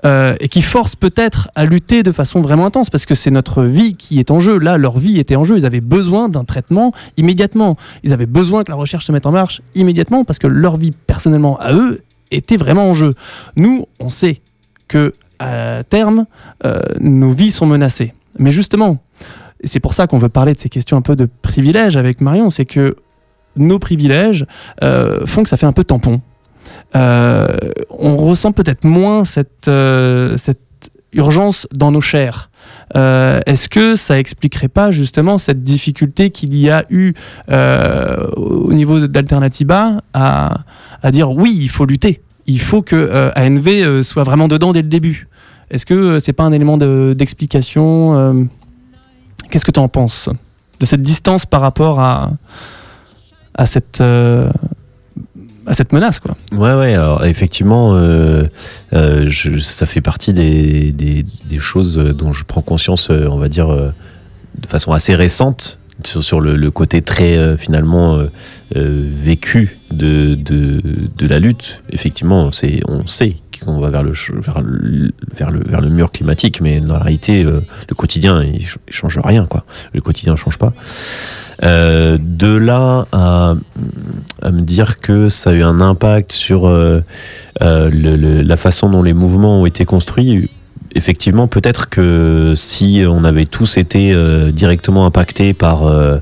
[0.04, 3.62] euh, et qui force peut-être à lutter de façon vraiment intense, parce que c'est notre
[3.62, 4.58] vie qui est en jeu.
[4.58, 8.64] Là, leur vie était en jeu, ils avaient besoin d'un traitement immédiatement, ils avaient besoin
[8.64, 12.00] que la recherche se mette en marche immédiatement, parce que leur vie personnellement à eux
[12.32, 13.14] était vraiment en jeu.
[13.54, 14.40] Nous, on sait
[14.88, 16.26] que à terme,
[16.64, 18.14] euh, nos vies sont menacées.
[18.38, 18.98] Mais justement,
[19.64, 22.50] c'est pour ça qu'on veut parler de ces questions un peu de privilèges avec Marion,
[22.50, 22.96] c'est que
[23.56, 24.46] nos privilèges
[24.82, 26.20] euh, font que ça fait un peu tampon.
[26.96, 27.46] Euh,
[27.90, 30.60] on ressent peut-être moins cette, euh, cette
[31.12, 32.50] urgence dans nos chairs.
[32.94, 37.14] Est-ce que ça expliquerait pas justement cette difficulté qu'il y a eu
[37.48, 40.60] au niveau d'Alternativa à,
[41.02, 44.88] à dire oui, il faut lutter, il faut que ANV soit vraiment dedans dès le
[44.88, 45.26] début.
[45.72, 48.44] Est-ce que euh, c'est pas un élément de- d'explication euh,
[49.50, 50.28] Qu'est-ce que tu en penses
[50.78, 52.30] de cette distance par rapport à,
[54.00, 54.50] euh,
[55.72, 56.36] cette menace quoi?
[56.52, 57.96] Ouais, ouais, alors effectivement,
[58.90, 61.24] ça fait partie des,
[61.58, 67.02] choses dont je prends conscience, on va dire, de façon assez récente, sur, le, côté
[67.02, 68.30] très, euh, finalement, euh,
[68.76, 71.80] euh, vécu de, de, la lutte.
[71.90, 72.50] Effectivement,
[72.88, 77.00] on sait qu'on va vers le, vers, le, vers, le, mur climatique, mais dans la
[77.00, 79.64] réalité, le quotidien, il, il change rien, quoi.
[79.92, 80.72] Le quotidien ne change pas.
[81.62, 83.54] De là à,
[84.44, 86.68] me dire que ça a eu un impact sur
[87.60, 90.48] la façon dont les mouvements ont été construits,
[90.94, 96.18] effectivement, peut-être que si on avait tous été euh, directement impactés par, euh,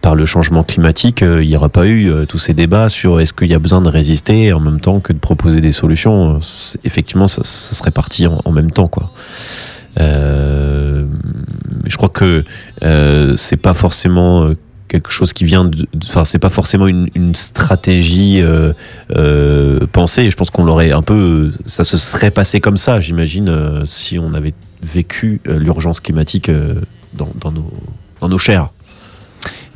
[0.00, 3.32] par le changement climatique, euh, il n'y aurait pas eu tous ces débats sur est-ce
[3.32, 6.38] qu'il y a besoin de résister en même temps que de proposer des solutions.
[6.84, 8.90] Effectivement, ça, serait parti en, même temps,
[9.96, 12.44] je crois que
[12.82, 14.50] euh, c'est pas forcément
[14.94, 15.88] quelque chose qui vient de.
[16.04, 18.72] Enfin, c'est pas forcément une, stratégie euh,
[19.10, 20.30] euh, pensée.
[20.30, 21.50] Je pense qu'on l'aurait un peu.
[21.66, 26.48] Ça se serait passé comme ça, j'imagine, euh, si on avait vécu l'urgence climatique
[27.14, 27.72] dans, nos,
[28.20, 28.68] dans nos chairs.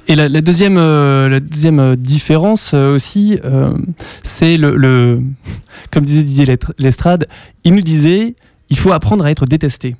[0.06, 3.38] Et la, deuxième, la deuxième différence aussi,
[4.22, 5.20] c'est le, le-
[5.90, 7.26] Comme disait Didier Lestrade,
[7.64, 8.34] il nous disait
[8.68, 9.96] il faut apprendre à être détesté.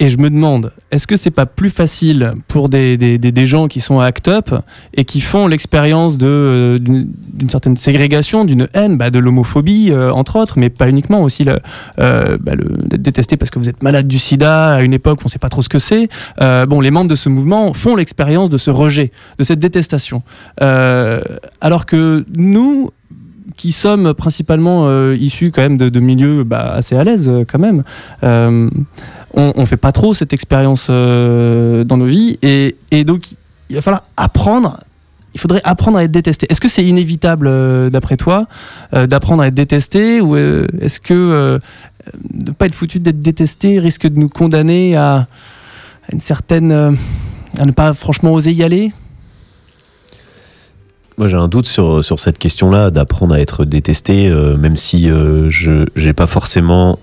[0.00, 3.46] Et je me demande, est-ce que c'est pas plus facile pour des, des, des- des
[3.46, 4.54] gens qui sont à ACT UP
[4.94, 10.12] et qui font l'expérience de, euh, d'une certaine ségrégation, d'une haine, bah, de l'homophobie, euh,
[10.12, 11.58] entre autres, mais pas uniquement aussi le,
[11.98, 15.18] euh, bah, le- d'être détesté parce que vous êtes malade du sida à une époque
[15.18, 16.08] où on ne sait pas trop ce que c'est.
[16.38, 20.22] Bon, les membres de ce mouvement font l'expérience de ce rejet, de cette détestation.
[20.60, 22.90] Alors que nous,
[23.56, 27.82] qui sommes principalement issus quand même de, de milieux bah, assez à l'aise quand même,
[29.34, 33.30] on, on fait pas trop cette expérience euh, dans nos vies et, donc
[33.70, 34.80] il va falloir apprendre.
[35.34, 36.46] Il faudrait apprendre à être détesté.
[36.50, 38.46] Est-ce que c'est inévitable euh, d'après toi
[38.94, 41.60] euh, d'apprendre à être détesté ou est-ce que
[42.32, 45.26] ne pas être foutu d'être détesté risque de nous condamner à,
[46.10, 46.72] une certaine
[47.58, 48.92] à ne pas franchement oser y aller?
[51.18, 55.84] Moi, j'ai un doute sur, sur cette question-là d'apprendre à être détesté, même si je
[55.96, 56.98] n'ai pas forcément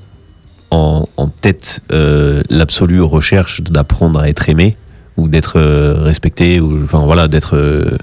[0.72, 1.06] en,
[1.42, 4.78] tête euh, l'absolue recherche d'apprendre à être aimé
[5.18, 7.98] ou d'être euh, respecté ou enfin voilà d'être euh,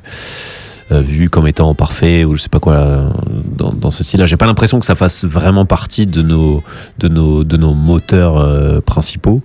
[0.90, 3.14] vu comme étant parfait ou je sais pas quoi
[3.56, 4.26] dans, ce style-là.
[4.26, 6.62] J'ai pas l'impression que ça fasse vraiment partie de nos
[6.98, 9.42] de nos de nos moteurs principaux.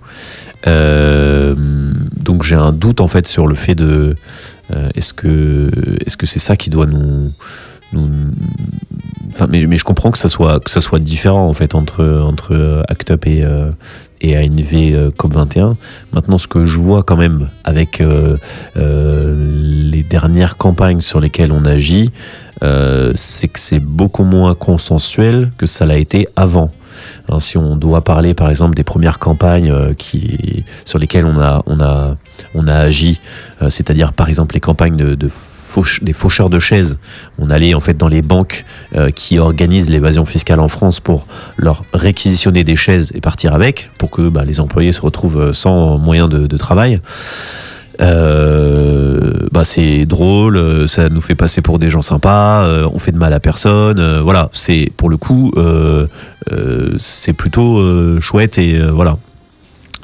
[0.66, 4.14] Donc j'ai un doute en fait sur le fait de
[4.94, 5.70] est-ce que
[6.04, 7.32] est-ce que c'est ça qui doit nous
[7.92, 13.44] mais, je comprends que ça soit différent en fait entre entre euh, Act Up et
[13.44, 13.70] euh,
[14.22, 15.76] ANV euh, COP21.
[16.12, 18.02] Maintenant, ce que je vois quand même avec
[18.74, 22.10] les dernières campagnes sur lesquelles on agit,
[23.14, 26.70] c'est que c'est beaucoup moins consensuel que ça l'a été avant.
[27.28, 29.72] Hein, si on doit parler par exemple des premières campagnes
[30.84, 32.16] sur lesquelles on a,
[32.66, 33.20] agi,
[33.68, 35.28] c'est-à-dire par exemple les campagnes de
[36.02, 36.98] des faucheurs de chaises,
[37.38, 41.26] on allait en fait dans les banques euh, qui organisent l'évasion fiscale en France pour
[41.56, 45.52] leur réquisitionner des chaises et partir avec, pour que bah, les employés se retrouvent euh,
[45.52, 47.00] sans moyen de, travail.
[48.00, 53.18] Euh, bah c'est drôle, ça nous fait passer pour des gens sympas, on fait de
[53.18, 55.52] mal à personne, voilà, c'est pour le coup,
[56.98, 59.18] c'est plutôt chouette et voilà.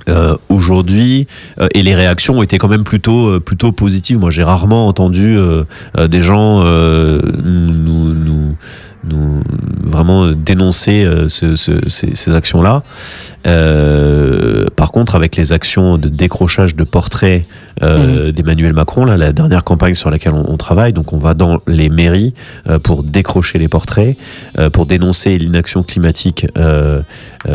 [0.08, 1.26] Euh, aujourd'hui
[1.58, 4.18] euh, et les réactions ont été quand même plutôt euh, plutôt positives.
[4.18, 5.64] Moi, j'ai rarement entendu euh,
[5.96, 8.33] euh, des gens euh, nous, nous
[9.08, 9.42] nous
[9.82, 12.82] vraiment dénoncer euh, ce- ce- ces, ces actions-là.
[13.46, 17.44] Euh, par contre, avec les actions de décrochage de portraits
[17.82, 21.34] euh, d'Emmanuel Macron, là, la dernière campagne sur laquelle on, on travaille, donc on va
[21.34, 22.32] dans les mairies
[22.68, 24.16] euh, pour décrocher les portraits,
[24.72, 26.46] pour dénoncer l'inaction climatique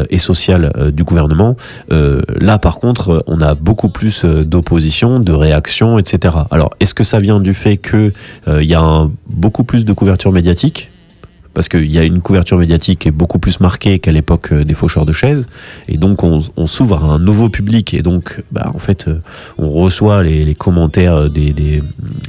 [0.10, 1.56] et sociale du gouvernement.
[1.90, 6.36] Là, par contre, on a beaucoup plus d'opposition, de réactions, etc.
[6.52, 8.14] Alors, est-ce que ça vient du fait que
[8.48, 10.92] euh, il y a un- beaucoup plus de couverture médiatique?
[11.54, 14.64] Parce qu'il y a une couverture médiatique qui est beaucoup plus marquée qu'à l'époque euh,
[14.64, 15.50] des faucheurs de chaises,
[15.88, 19.22] et donc on, s'ouvre à un nouveau public, et donc bah, en fait euh,
[19.58, 21.82] on reçoit les, commentaires des, des,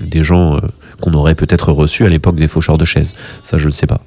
[0.06, 0.60] des gens euh,
[1.00, 3.14] qu'on aurait peut-être reçus à l'époque des faucheurs de chaises.
[3.42, 4.00] Ça je ne sais pas.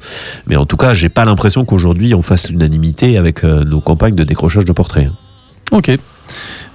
[0.47, 4.15] Mais en tout cas, j'ai pas l'impression qu'aujourd'hui on fasse l'unanimité avec euh, nos campagnes
[4.15, 5.09] de décrochage de portraits.
[5.71, 5.91] Ok.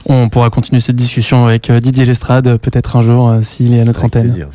[0.07, 3.75] On pourra continuer cette discussion avec euh, Didier Lestrade euh, peut-être un jour euh, s'il
[3.75, 4.27] est à notre Avec antenne.
[4.29, 4.49] plaisir.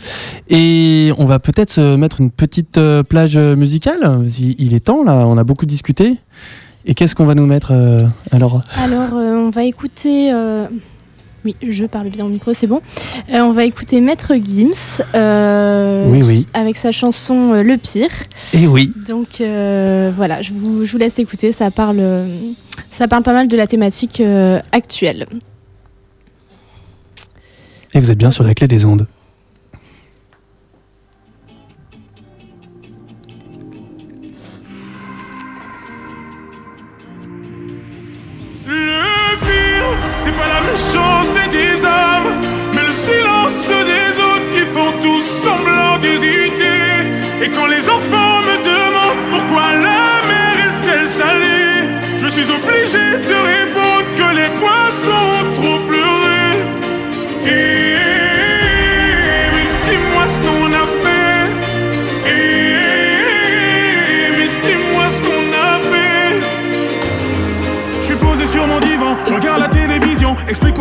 [0.49, 4.21] Et on va peut-être se mettre une petite euh, plage euh, musicale.
[4.57, 6.17] Il est temps là, on a beaucoup discuté.
[6.85, 8.61] Et qu'est-ce qu'on va nous mettre euh, alors?
[8.77, 10.31] Alors, euh, on va écouter.
[11.45, 12.81] Oui, je parle bien au micro, c'est bon.
[13.29, 16.47] Euh, on va écouter Maître Gims euh, Oui, oui.
[16.53, 18.09] avec sa chanson euh, Le Pire.
[18.53, 18.93] Eh oui.
[19.07, 21.51] Donc euh, voilà, je vous, je vous laisse écouter.
[21.51, 22.01] Ça parle,
[22.91, 24.21] ça parle pas mal de la thématique
[24.71, 25.27] actuelle.
[27.93, 29.05] Et vous êtes bien sur la clé des ondes.
[47.43, 53.37] Et quand les enfants me demandent pourquoi la mer est-elle salée, je suis obligé de
[53.51, 55.42] répondre que les poissons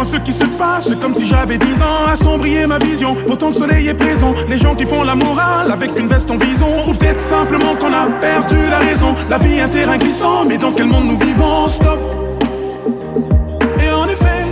[0.05, 2.07] ce qui se passe, comme si j'avais 10 ans.
[2.11, 4.35] Assombrir ma vision, pourtant le soleil est présent.
[4.49, 6.69] Les gens qui font la morale avec une veste en vison.
[6.89, 9.15] Ou peut-être simplement qu'on a perdu la raison.
[9.31, 11.69] La vie est un terrain glissant, mais dans quel monde nous vivons?
[11.69, 11.99] Stop.
[13.85, 14.45] Et en effet,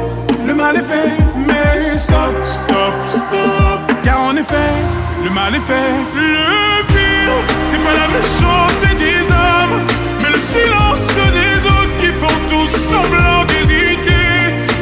[0.46, 1.10] le mal est fait.
[1.36, 3.80] Mais stop, stop, stop.
[4.02, 4.72] Car en effet,
[5.24, 5.90] le mal est fait.
[6.14, 7.32] Le pire,
[7.66, 9.80] c'est pas la méchanceté des hommes,
[10.22, 11.06] mais le silence
[11.38, 13.29] des autres qui font tous semblant.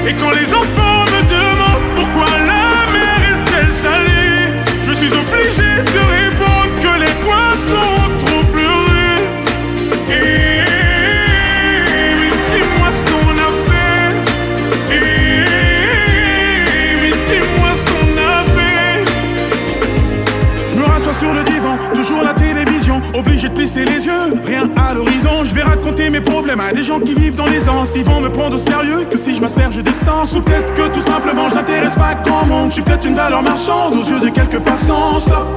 [0.09, 4.55] Et quand les enfants me demandent pourquoi la mer est-elle salée,
[4.87, 9.11] je suis obligé de répondre que les poissons ont trop pleuré.
[10.09, 10.65] Et
[12.49, 14.11] dis-moi ce qu'on a fait.
[14.95, 15.05] Et
[17.27, 19.05] dis-moi ce qu'on a fait.
[20.71, 24.71] Je me rassois sur le divan, toujours la télévision, obligé de plisser les yeux, rien
[24.75, 25.45] à l'horizon.
[25.45, 25.63] Je vais
[26.11, 27.85] mes problèmes à des gens qui vivent dans les ans.
[27.97, 30.35] Ils vont me prendre au sérieux que si je m'asperge d'essence.
[30.37, 32.69] Ou peut-être que tout simplement je n'intéresse pas grand monde.
[32.69, 35.19] Je suis peut-être une valeur marchande aux yeux de quelques passants.
[35.19, 35.49] Stop.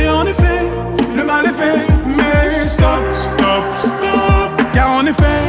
[0.00, 0.70] Et en effet,
[1.16, 1.86] le mal est fait.
[2.06, 4.66] Mais stop, stop, stop.
[4.72, 5.42] Car en effet,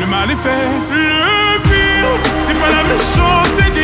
[0.00, 0.68] le mal est fait.
[0.90, 2.08] Le pire,
[2.42, 3.75] c'est pas la méchanceté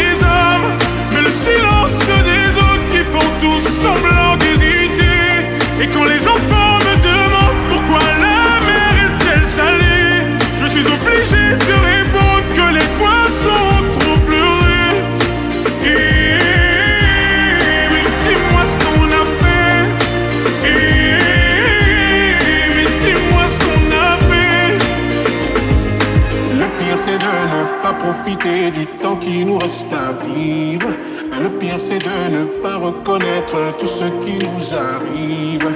[31.89, 35.67] c'est de ne pas reconnaître tout ce qui nous arrive.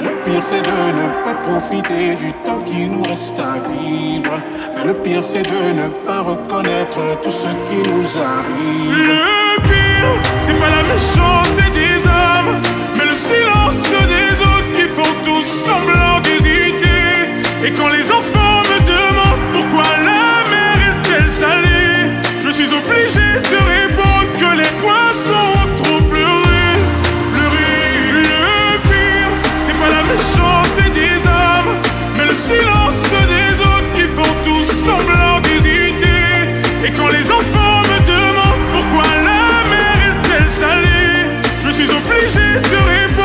[0.00, 4.34] Le pire c'est de ne pas profiter du temps qui nous reste à vivre.
[4.86, 8.96] Le pire c'est de ne pas reconnaître tout ce qui nous arrive.
[9.10, 12.52] Le pire, c'est pas la méchanceté des hommes,
[12.96, 13.82] mais le silence
[14.14, 17.10] des autres qui font tous semblant d'hésiter.
[17.64, 22.10] Et quand les enfants me demandent pourquoi la mer est-elle salée,
[22.44, 23.25] je suis obligé
[36.86, 41.26] Et quand les enfants me demandent pourquoi la mer est-elle salée,
[41.64, 43.15] je suis obligé de répondre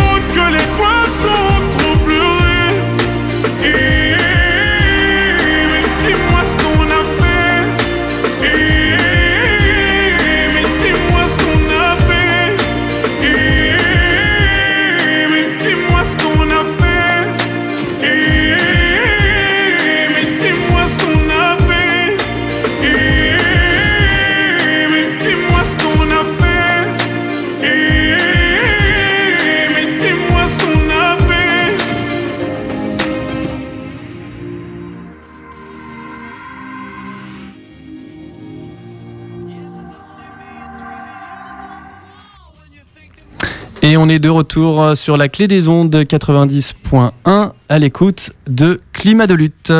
[43.84, 49.26] Et on est de retour sur la clé des ondes 90.1 à l'écoute de Climat
[49.26, 49.74] de lutte.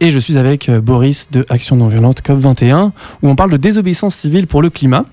[0.00, 2.90] Et je suis avec Boris de Action non violente COP21
[3.22, 5.06] où on parle de désobéissance civile pour le climat.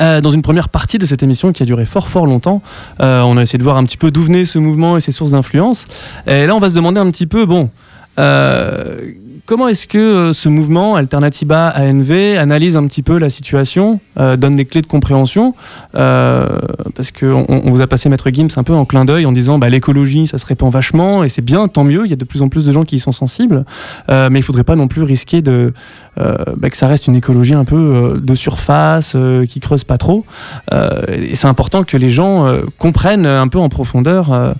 [0.00, 2.62] Euh, dans une première partie de cette émission qui a duré fort fort longtemps,
[3.00, 5.12] euh, on a essayé de voir un petit peu d'où venait ce mouvement et ses
[5.12, 5.86] sources d'influence.
[6.26, 7.70] Et là, on va se demander un petit peu, bon,
[8.18, 9.12] euh,
[9.50, 14.36] comment est-ce que euh, ce mouvement Alternatiba ANV analyse un petit peu la situation, euh,
[14.36, 15.56] donne des clés de compréhension
[15.96, 16.46] euh,
[16.94, 19.58] Parce qu'on on vous a passé Maître Gims un peu en clin d'œil en disant
[19.58, 22.24] bah, l'écologie, ça se répand vachement et c'est bien, tant mieux, il y a de
[22.24, 23.64] plus en plus de gens qui y sont sensibles,
[24.08, 25.74] mais il ne faudrait pas non plus risquer de,
[26.16, 29.16] bah, que ça reste une écologie un peu de surface,
[29.48, 30.24] qui creuse pas trop.
[30.70, 32.46] et c'est important que les gens
[32.78, 34.54] comprennent un peu en profondeur.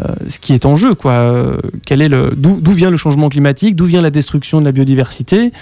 [0.00, 1.12] Euh, ce qui est en jeu, quoi.
[1.12, 4.72] Euh, quel est le, d'où, vient le changement climatique, d'où vient la destruction de la
[4.72, 5.52] biodiversité,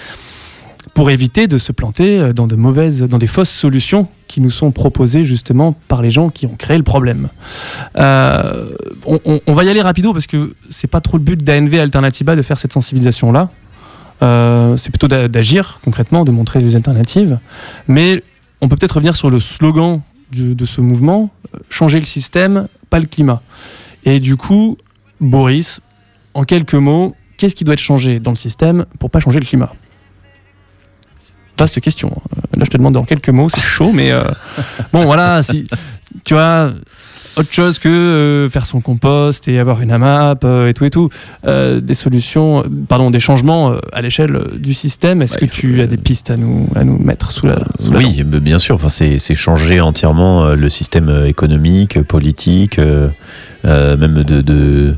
[0.95, 4.49] pour éviter de se planter euh, dans de mauvaises, dans des fausses solutions qui nous
[4.49, 7.29] sont proposées justement par les gens qui ont créé le problème.
[7.95, 12.41] on, va y aller rapido parce que c'est pas trop le but d'ANV Alternativa de
[12.41, 13.49] faire cette sensibilisation là.
[14.77, 17.37] c'est plutôt d'agir concrètement, de montrer des alternatives.
[17.87, 18.23] Mais
[18.61, 21.29] on peut peut-être revenir sur le slogan de ce mouvement
[21.69, 23.43] changer le système, pas le climat.
[24.05, 24.77] Et du coup,
[25.19, 25.79] Boris,
[26.33, 29.45] en quelques mots, qu'est-ce qui doit être changé dans le système pour pas changer le
[29.45, 29.73] climat?
[31.57, 32.09] Vaste question.
[32.09, 34.23] Euh, là, je te demande en quelques mots, c'est chaud, mais euh,
[34.93, 35.67] bon, voilà, si,
[36.25, 36.73] tu vois,
[37.35, 41.09] autre chose que euh, faire son compost et avoir une AMAP et tout et tout.
[41.45, 45.21] des solutions, pardon, des changements à l'échelle du système.
[45.21, 47.59] Est-ce que tu as des pistes à nous, à nous mettre sous la.
[47.79, 48.75] Sous oui, bien sûr.
[48.75, 52.79] Enfin, c'est changer entièrement le système économique, politique.
[53.65, 54.93] Euh, même de, de euh,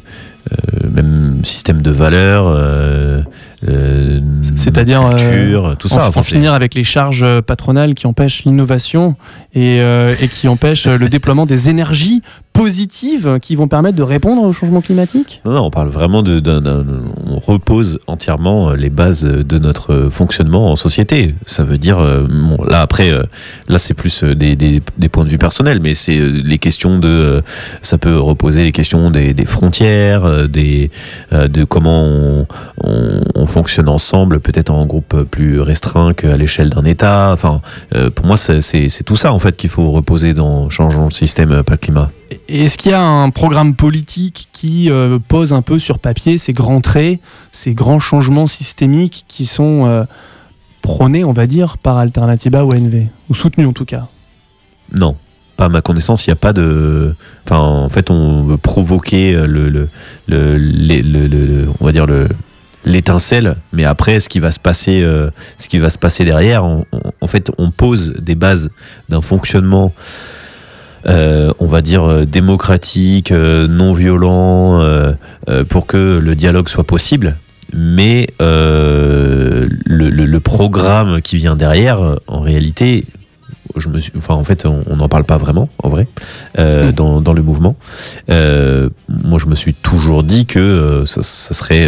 [0.90, 2.46] même système de valeurs.
[2.48, 3.22] Euh,
[4.56, 6.10] C'est-à-dire tout ça.
[6.16, 9.16] En, finir avec les charges patronales qui empêchent l'innovation
[9.54, 12.22] et, et, qui empêchent le déploiement des énergies
[12.56, 15.42] positives qui vont permettre de répondre au changement climatique?
[15.46, 16.42] Non, on parle vraiment de,
[17.28, 21.36] on repose entièrement les bases de notre fonctionnement en société.
[21.46, 23.12] Ça veut dire, bon, là après,
[23.68, 24.82] là c'est plus des,
[25.12, 27.44] points de vue personnels, mais c'est les questions de,
[27.82, 30.90] ça peut reposer les questions des, des frontières, des,
[31.32, 32.48] de comment on,
[33.36, 37.32] on, fonctionne ensemble, peut-être en groupe plus restreint qu'à l'échelle d'un État.
[37.34, 37.62] Enfin,
[38.16, 41.74] pour moi, c'est tout ça en fait qu'il faut reposer dans changeons le système, pas
[41.74, 42.10] le climat.
[42.48, 46.54] Est-ce qu'il y a un programme politique qui euh, pose un peu sur papier ces
[46.54, 47.20] grands traits,
[47.52, 50.04] ces grands changements systémiques qui sont euh,
[50.82, 54.08] prônés, on va dire, par Alternativa ou NV Ou soutenus en tout cas?
[54.94, 55.16] Non.
[55.58, 57.16] Pas à ma connaissance, il n'y a pas de.
[57.46, 59.70] Enfin, en fait, on veut provoquer le,
[60.28, 62.28] le, on va dire le,
[62.86, 66.64] l'étincelle, mais après, ce qui va se passer, euh, ce qui va se passer derrière,
[66.64, 68.70] en fait, on pose des bases
[69.10, 69.94] d'un fonctionnement
[71.08, 74.84] euh, on va dire, euh, démocratique, euh, non violent,
[75.70, 77.36] pour que le dialogue soit possible.
[77.74, 79.68] Mais le,
[80.40, 83.06] programme qui vient derrière, en réalité,
[83.76, 86.08] je me suis, enfin, en fait, on n'en parle pas vraiment, en vrai,
[86.58, 86.92] hmm.
[86.92, 87.76] dans, le mouvement.
[88.28, 91.88] moi, je me suis toujours dit que ça, ça serait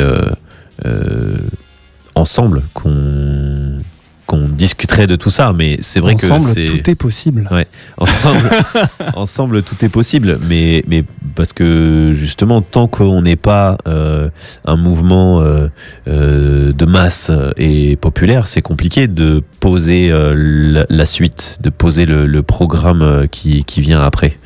[2.16, 3.80] ensemble qu'on
[4.28, 7.48] qu'on discuterait de tout ça, mais c'est vrai que c'est tout est possible.
[7.50, 7.66] Ouais,
[7.98, 8.52] ensemble,
[9.16, 11.04] ensemble tout est possible, mais mais
[11.34, 14.30] parce que justement tant qu'on n'est pas euh,
[14.66, 15.70] un mouvement euh,
[16.08, 23.28] euh, de masse et populaire, c'est compliqué de poser la, suite, de poser le, programme
[23.32, 24.38] qui, qui vient après.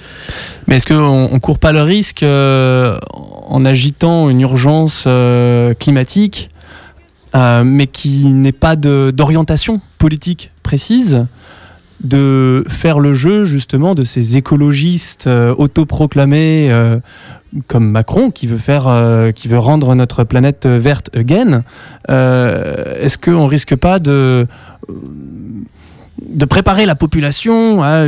[0.67, 5.07] Mais est-ce qu'on ne court pas le risque en agitant une urgence
[5.79, 6.50] climatique
[7.35, 11.25] euh, mais qui n'est pas d'orientation politique précise,
[12.03, 16.99] de faire le jeu justement de ces écologistes euh, autoproclamés euh,
[17.67, 18.87] comme Macron qui veut faire,
[19.35, 21.63] qui veut rendre notre planète verte again.
[22.07, 24.47] Est-ce qu'on risque pas de
[26.49, 28.05] préparer la population à,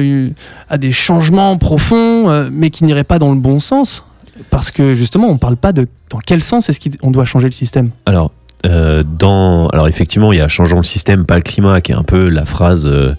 [0.69, 4.05] à des changements profonds, mais qui n'iraient pas dans le bon sens?
[4.49, 7.47] Parce que justement, on ne parle pas de dans quel sens est-ce qu'on doit changer
[7.47, 7.89] le système?
[8.05, 8.31] Alors,
[8.65, 11.95] euh, dans, alors effectivement, il y a changeons le système, pas le climat, qui est
[11.95, 13.13] un peu la phrase euh,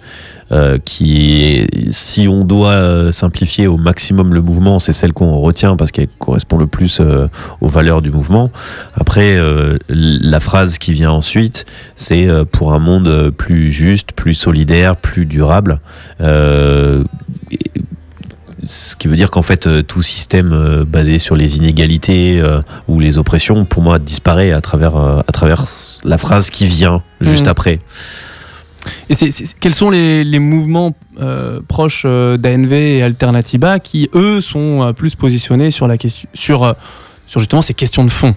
[0.53, 5.77] euh, qui est, si on doit simplifier au maximum le mouvement, c'est celle qu'on retient
[5.77, 7.01] parce qu'elle correspond le plus
[7.61, 8.51] aux valeurs du mouvement.
[8.95, 9.39] Après,
[9.89, 11.67] la phrase qui vient ensuite,
[11.97, 15.81] c'est pour un monde plus juste, plus solidaire, plus durable
[18.67, 22.61] ce qui veut dire qu'en fait euh, tout système euh, basé sur les inégalités euh,
[22.89, 25.65] ou les oppressions pour moi disparaît à travers à travers
[26.05, 27.51] la phrase qui vient juste mhm.
[27.51, 27.81] après
[29.09, 29.15] Et
[29.61, 35.71] quels sont les, les mouvements euh, proches d'ANV et Alternativa qui, eux, sont plus positionnés
[35.71, 36.75] sur, la question, sur,
[37.27, 38.35] sur justement ces questions de fond?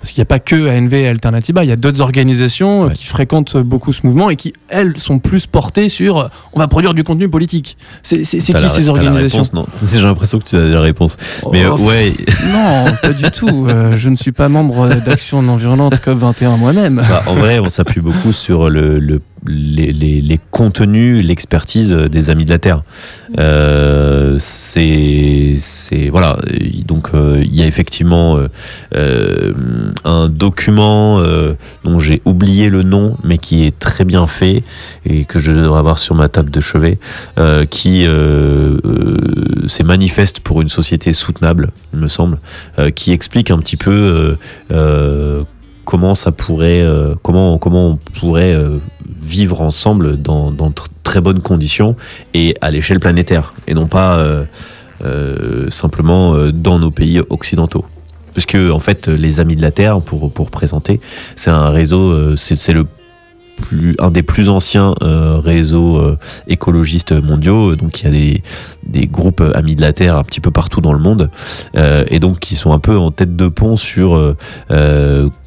[0.00, 2.86] Parce qu'il n'y a pas que ANV et Alternativa, il y a d'autres organisations euh,
[2.88, 2.94] Ouais.
[2.94, 6.68] qui fréquentent beaucoup ce mouvement et qui, elles, sont plus portées sur euh, on va
[6.68, 7.76] produire du contenu politique.
[8.02, 9.42] C'est, qui la- ces organisations?
[9.82, 11.18] J'ai l'impression que tu as la réponse.
[11.52, 12.12] Mais euh, Oh, ouais,
[12.52, 13.66] Non, pas du tout.
[13.68, 16.96] Euh, je ne suis pas membre d'Action non violente COP21 moi-même.
[17.08, 22.50] Bah, en vrai, on s'appuie beaucoup sur le, le- les, contenus, l'expertise des Amis de
[22.50, 22.82] la Terre.
[23.38, 25.56] Euh, c'est,
[26.10, 26.38] voilà.
[26.86, 28.38] Donc, euh, il y a effectivement
[28.94, 29.52] euh,
[30.04, 31.20] un document
[31.84, 34.62] dont j'ai oublié le nom, mais qui est très bien fait
[35.06, 36.98] et que je devrais avoir sur ma table de chevet,
[37.70, 38.06] qui
[39.66, 42.38] c'est manifeste pour une société soutenable, il me semble,
[42.94, 44.36] qui explique un petit peu.
[45.90, 48.78] Comment ça pourrait, euh, comment, comment on pourrait euh,
[49.20, 51.96] vivre ensemble dans, dans tr- très bonnes conditions
[52.32, 54.16] et à l'échelle planétaire et non pas
[55.04, 57.84] euh, simplement dans nos pays occidentaux.
[58.34, 61.00] Puisque en fait, les Amis de la Terre, pour, pour présenter,
[61.34, 62.86] c'est un réseau, c'est le
[63.56, 66.00] plus, un des plus anciens réseaux
[66.46, 67.74] écologistes mondiaux.
[67.74, 68.42] Donc il y a des,
[68.86, 71.30] des groupes Amis de la Terre un petit peu partout dans le monde
[71.74, 74.36] et donc qui sont un peu en tête de pont sur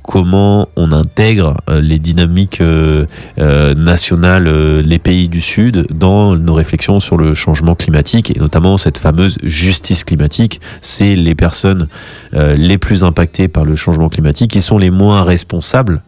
[0.03, 3.05] comment on intègre euh, les dynamiques euh,
[3.39, 4.47] euh, nationales,
[4.81, 9.37] les pays du Sud, dans nos réflexions sur le changement climatique et notamment cette fameuse
[9.41, 10.61] justice climatique.
[10.81, 11.87] C'est les personnes
[12.33, 16.01] les plus impactées par le changement climatique qui sont les moins responsables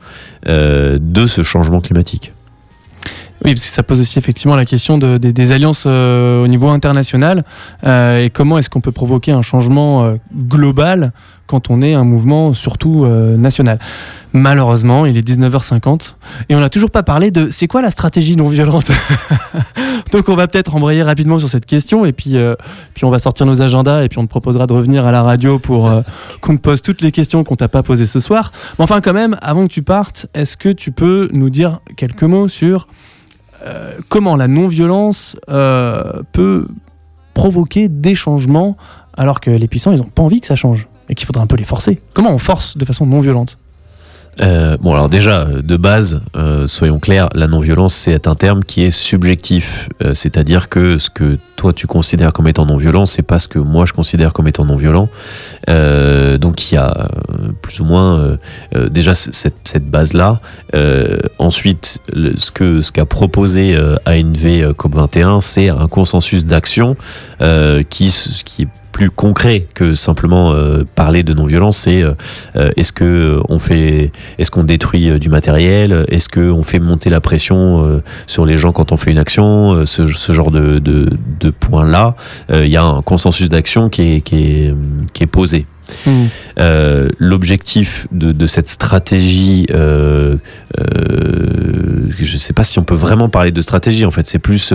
[0.46, 2.34] de ce changement climatique.
[3.44, 7.44] Oui, parce que ça pose aussi effectivement la question de- des- alliances au niveau international
[7.86, 11.12] et comment est-ce qu'on peut provoquer un changement global
[11.48, 13.80] quand on est un mouvement surtout euh, national.
[14.34, 16.16] Malheureusement, il est 19h50
[16.50, 18.92] et on n'a toujours pas parlé de c'est quoi la stratégie non violente.
[20.12, 22.56] Donc on va peut-être embrayer rapidement sur cette question et puis, euh,
[22.94, 25.24] puis on va sortir nos agendas et puis on te proposera de revenir à la
[25.24, 26.02] radio pour euh,
[26.42, 28.52] qu'on te pose toutes les questions qu'on t'a pas posées ce soir.
[28.78, 32.24] Mais enfin quand même, avant que tu partes, est-ce que tu peux nous dire quelques
[32.24, 32.88] mots sur
[34.10, 36.68] comment la non-violence peut
[37.34, 38.78] provoquer des changements
[39.18, 40.88] alors que les puissants, ils n'ont pas envie que ça change?
[41.10, 42.00] Et qu'il faudrait un peu les forcer.
[42.14, 43.58] Comment on force de façon non violente?
[44.42, 48.84] Euh, bon, alors déjà, de base, euh, soyons clairs, la non-violence, c'est un terme qui
[48.84, 49.88] est subjectif.
[50.04, 53.60] Euh, C'est-à-dire que ce que toi tu considères comme étant non-violent, c'est pas ce que
[53.60, 55.08] moi je considère comme étant non-violent.
[55.70, 58.38] Euh, donc il y a euh, plus ou moins euh,
[58.76, 60.42] euh, déjà cette, base-là.
[60.74, 66.98] Euh, ensuite, ce que ce qu'a proposé euh, ANV euh, COP21, c'est un consensus d'action
[67.42, 71.80] euh, qui, qui est plus concret que simplement euh, parler de non-violence.
[71.80, 72.14] C'est euh,
[72.56, 77.20] euh, est-ce que on fait est-ce qu'on détruit du matériel Est-ce qu'on fait monter la
[77.20, 81.10] pression sur les gens quand on fait une action ce, ce genre de, de,
[81.42, 82.16] de points-là,
[82.50, 84.76] il y a un consensus d'action qui est, qui, est,
[85.12, 85.66] qui est posé.
[86.60, 90.38] Euh, L'objectif de, de cette stratégie, euh,
[90.80, 94.40] euh, je ne sais pas si on peut vraiment parler de stratégie, en fait, c'est
[94.40, 94.74] plus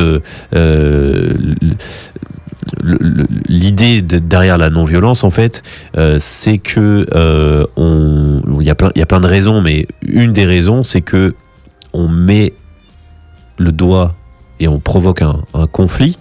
[3.48, 5.62] l'idée de- derrière la non-violence, en fait,
[5.96, 10.82] euh, c'est que euh, on, il y a plein, de raisons, mais une des raisons,
[10.82, 11.34] c'est que
[11.92, 12.52] on met
[13.58, 14.14] le doigt
[14.60, 16.18] et on provoque un, un conflit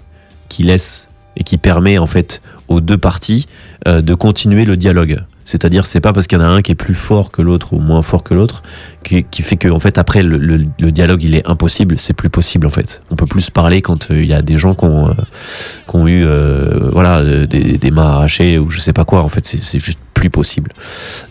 [0.47, 3.47] qui laisse et qui permet en fait aux deux parties
[3.87, 5.19] euh, de continuer le dialogue.
[5.45, 7.73] C'est-à-dire, c'est pas parce qu'il y en a un qui est plus fort que l'autre
[7.73, 8.61] ou moins fort que l'autre
[9.03, 11.97] qui, fait que, en fait, après, le, dialogue, il est impossible.
[11.97, 13.01] C'est plus possible, en fait.
[13.09, 16.23] On peut plus parler quand euh, il y a des gens qui ont, euh, eu,
[16.25, 19.23] euh, voilà, des, mains arrachées ou je sais pas quoi.
[19.23, 20.71] En fait, c'est juste plus possible.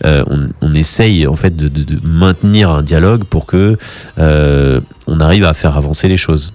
[0.03, 3.77] On, essaye, en fait, de, de- maintenir un dialogue pour que
[4.17, 6.53] on arrive à faire avancer les choses.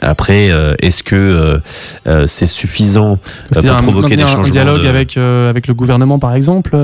[0.00, 1.58] Après, euh, est-ce que euh,
[2.06, 3.18] euh, c'est suffisant
[3.52, 6.76] pour un- provoquer des changements un dialogue de- avec, avec le gouvernement, par exemple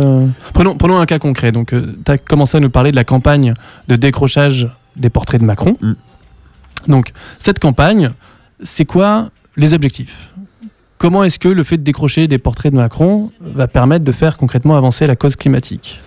[0.53, 1.53] prenons, prenons un cas concret.
[1.53, 3.55] Donc, tu as commencé à nous parler de la campagne
[3.89, 5.77] de décrochage des portraits de Macron.
[5.81, 5.93] Mm.
[6.89, 8.11] Donc, cette campagne,
[8.63, 10.31] c'est quoi les objectifs?
[10.99, 14.39] Comment est-ce que le fait de décrocher des portraits de Macron va permettre de faire
[14.39, 16.01] concrètement avancer la cause climatique?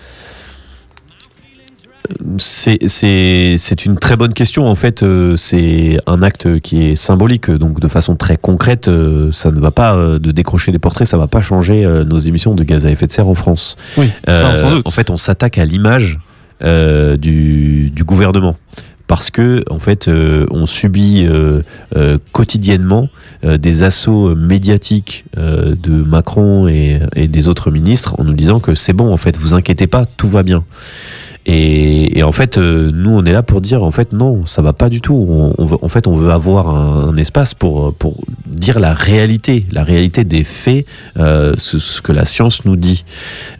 [2.37, 4.67] C'est- une très bonne question.
[4.67, 7.49] En fait, euh, c'est un acte qui est symbolique.
[7.51, 11.07] Donc, de façon très concrète, euh, ça ne va pas euh, de décrocher des portraits,
[11.07, 13.75] ça va pas changer nos émissions de gaz à effet de serre en France.
[13.97, 14.87] Oui, ça, Euh, sans doute.
[14.87, 16.19] en fait, on s'attaque à l'image
[16.63, 18.55] euh, du, du gouvernement.
[19.05, 21.61] Parce que, en fait, euh, on subit euh,
[21.95, 23.07] euh, quotidiennement
[23.43, 28.91] des assauts médiatiques de Macron et, et des autres ministres en nous disant que c'est
[28.93, 30.63] bon, en fait, vous inquiétez pas, tout va bien.
[31.49, 34.73] Et, en fait, euh, nous, on est là pour dire, en fait, non, ça va
[34.73, 35.53] pas du tout.
[35.57, 40.43] En fait, on veut avoir un, espace pour, pour dire la réalité, la réalité des
[40.43, 40.85] faits,
[41.17, 43.05] euh, ce, que la science nous dit.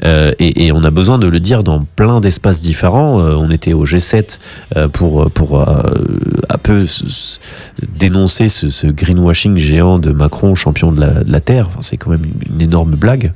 [0.04, 3.22] Euh, et, on a besoin de le dire dans plein d'espaces différents.
[3.22, 4.40] Euh, on était au G7
[4.76, 5.82] euh, pour, pour euh,
[6.50, 6.86] un peu
[7.98, 11.70] dénoncer ce, greenwashing géant de Macron, champion de la, Terre.
[11.80, 13.32] C'est quand même une, énorme blague.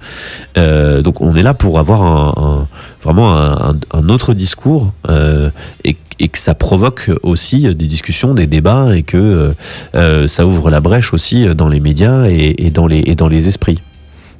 [0.57, 2.67] Euh, donc on est là pour avoir un,
[3.01, 5.51] vraiment un- un autre discours euh,
[5.83, 9.51] et, et que ça provoque aussi des discussions, des débats et que euh,
[9.93, 13.29] euh, ça ouvre la brèche aussi dans les médias et, et dans, les, et dans
[13.29, 13.79] les esprits.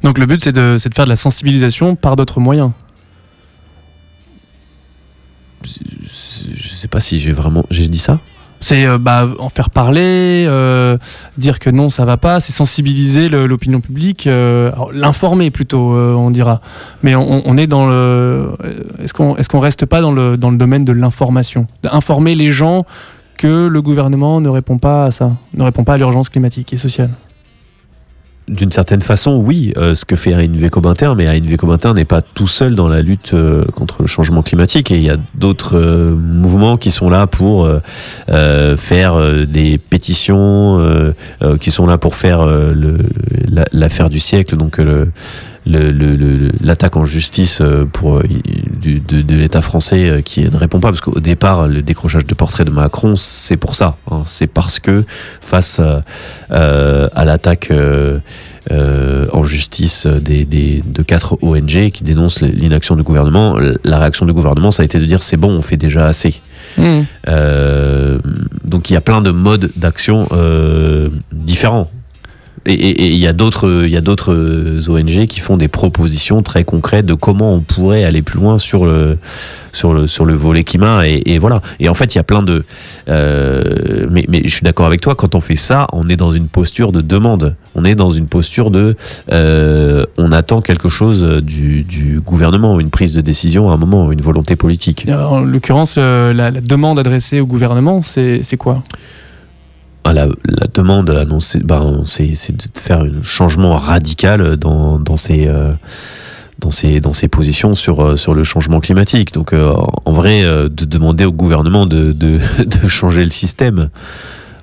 [0.02, 2.72] Donc le but, c'est de, de faire de la sensibilisation par d'autres moyens.
[5.64, 8.20] Je sais pas si j'ai vraiment j'ai dit ça.
[8.62, 10.97] C'est euh, bah, en faire parler, euh,
[11.38, 16.62] dire que non, ça va pas, c'est sensibiliser l'opinion publique, euh, l'informer plutôt, on dira.
[17.01, 18.51] Mais on, est dans le.
[18.99, 21.66] Est-ce qu'on est reste pas dans le, dans le domaine de l'information?
[21.91, 22.86] Informer les gens
[23.38, 26.78] que le gouvernement ne répond pas à ça, ne répond pas à l'urgence climatique et
[26.78, 27.09] sociale.
[28.52, 32.22] D'une certaine façon, oui, euh, ce que fait ANV Cominter, mais ANV Cominter n'est pas
[32.22, 35.78] tout seul dans la lutte euh, contre le changement climatique et il y a d'autres
[35.78, 37.70] euh, mouvements qui sont là pour
[38.28, 41.14] faire des pétitions,
[41.62, 42.45] qui sont là pour faire
[43.72, 45.08] l'affaire du siècle, donc le
[45.66, 47.62] l'attaque en justice
[47.93, 48.22] pour
[48.82, 52.25] du- de, de l'État français euh, qui ne répond pas parce qu'au départ le décrochage
[52.25, 54.23] de portrait de Macron c'est pour ça hein.
[54.25, 55.05] c'est parce que
[55.41, 56.03] face à,
[56.51, 58.19] euh, à l'attaque euh,
[59.34, 64.34] en justice des, des- de quatre ONG qui dénoncent l'inaction du gouvernement la réaction du
[64.34, 66.41] gouvernement ça a été de dire c'est bon on fait déjà assez
[67.27, 68.17] euh,
[68.65, 70.27] donc il y a plein de modes d'action
[71.32, 71.89] différents.
[72.68, 74.36] Et- il y a d'autres, d'autres
[74.89, 78.86] ONG qui font des propositions très concrètes de comment on pourrait aller plus loin sur
[78.86, 79.18] le
[79.74, 81.62] sur le sur le volet climat et, voilà.
[81.80, 82.64] Et en fait, il y a plein de.
[83.09, 85.16] euh, mais je suis d'accord avec toi.
[85.16, 87.55] Quand on fait ça, on est dans une posture de demande.
[87.76, 88.95] On est dans une posture de.
[89.32, 94.12] euh, on attend quelque chose du, du gouvernement, une prise de décision à un moment,
[94.12, 95.07] une volonté politique.
[95.09, 98.84] En l'occurrence, euh, la, la demande adressée au gouvernement, c'est quoi?
[100.06, 105.47] La, la demande annoncée, ben, c'est c'est de faire un changement radical dans, dans ces
[105.47, 105.74] euh,
[106.60, 109.32] dans ces dans positions sur euh, sur le changement climatique.
[109.34, 109.74] Donc euh,
[110.06, 113.89] en, vrai, euh, de demander au gouvernement de, de, de changer le système,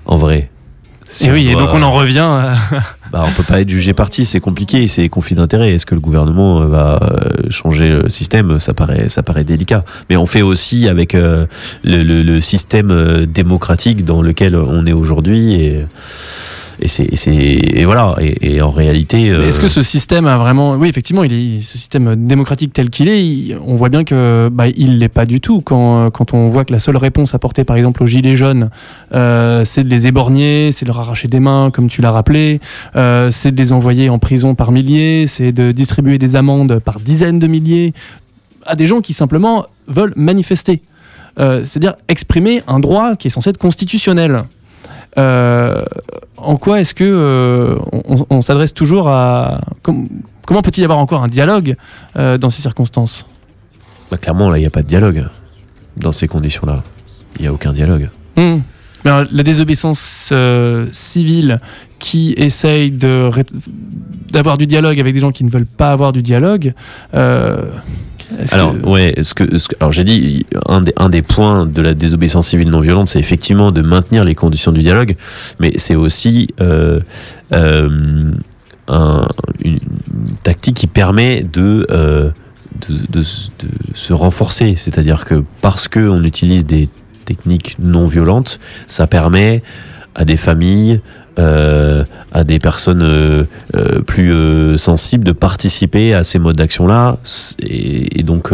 [0.07, 0.51] en vrai.
[1.05, 2.18] Si Et oui, et donc on en revient.
[2.18, 2.57] à-
[3.12, 5.72] bah, on peut pas être jugé parti, c'est compliqué, c'est conflit d'intérêt.
[5.72, 8.59] Est-ce que le gouvernement euh, va euh, changer le système?
[8.59, 9.84] Ça paraît, ça paraît délicat.
[10.11, 11.46] Mais on fait aussi avec euh,
[11.84, 15.72] le, système démocratique dans lequel on est aujourd'hui
[16.80, 18.14] et c'est et c'est- et voilà.
[18.20, 20.74] Et, et en réalité, euh, Est-ce que ce système a vraiment.
[20.76, 24.48] Oui, effectivement, il est, ce système démocratique tel qu'il est, il- on voit bien que
[24.52, 25.60] bah, il l'est pas du tout.
[25.60, 28.70] Quand, quand on voit que la seule réponse apportée, par exemple, aux Gilets jaunes,
[29.14, 32.60] euh, c'est de les éborgner, c'est de leur arracher des mains, comme tu l'as rappelé,
[32.96, 37.00] euh, c'est de les envoyer en prison par milliers, c'est de distribuer des amendes par
[37.00, 37.92] dizaines de milliers
[38.66, 40.82] à des gens qui simplement veulent manifester.
[41.40, 44.42] Euh, C'est-à-dire exprimer un droit qui est censé être constitutionnel.
[45.16, 45.84] Euh,
[46.36, 47.76] en quoi est-ce que euh,
[48.09, 50.06] on, on s'adresse toujours à com-
[50.46, 51.76] comment peut-il y avoir encore un dialogue
[52.16, 53.26] euh, dans ces circonstances?
[54.11, 55.26] Bah, clairement là, il n'y a pas de dialogue
[55.96, 56.82] dans ces conditions-là.
[57.36, 58.11] Il n'y a aucun dialogue.
[58.36, 58.59] Hmm.
[59.04, 61.61] Mais alors, la désobéissance euh, civile
[61.98, 66.74] qui essaye d'avoir du dialogue avec des gens qui ne veulent pas avoir du dialogue.
[67.14, 67.70] euh,
[68.52, 71.64] Alors, que- ouais, ce que, ce que- alors j'ai dit, un des, un des points
[71.66, 75.16] de la désobéissance civile non violente, c'est effectivement de maintenir les conditions du dialogue,
[75.60, 77.00] mais c'est aussi euh,
[77.52, 78.30] euh,
[78.88, 79.26] un-
[79.64, 82.30] une, une tactique qui permet de, euh,
[82.88, 84.74] de, de- de se renforcer.
[84.76, 86.88] C'est-à-dire que parce qu'on utilise des
[87.24, 89.62] techniques non violentes, ça permet
[90.14, 91.00] à des familles,
[91.39, 97.18] euh, à des personnes euh, euh, plus sensibles de participer à ces modes d'action-là.
[97.61, 98.51] Et, donc,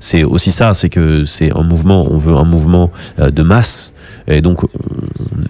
[0.00, 3.92] c'est aussi ça, c'est que c'est un mouvement, on veut un mouvement de masse.
[4.28, 4.64] Et donc,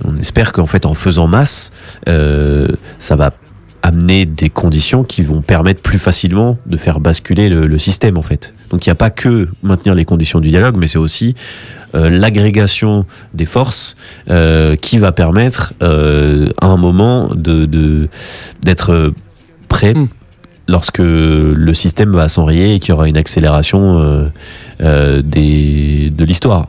[0.05, 1.71] on, espère qu'en fait, en faisant masse,
[2.07, 3.33] ça va
[3.83, 8.23] amener des conditions qui vont permettre plus facilement de faire basculer le, le système, en
[8.23, 8.55] fait.
[8.71, 11.37] Donc, il n'y a pas que maintenir les conditions du dialogue, mais c'est aussi
[11.95, 13.97] l'agrégation des forces
[14.29, 18.09] euh, qui va permettre euh, à un moment de
[18.63, 19.13] d'être
[19.69, 20.09] prêt Mm.
[20.69, 24.29] lorsque le système va s'enrayer et qu'il y aura une accélération euh,
[24.83, 26.69] euh, des, de l'histoire.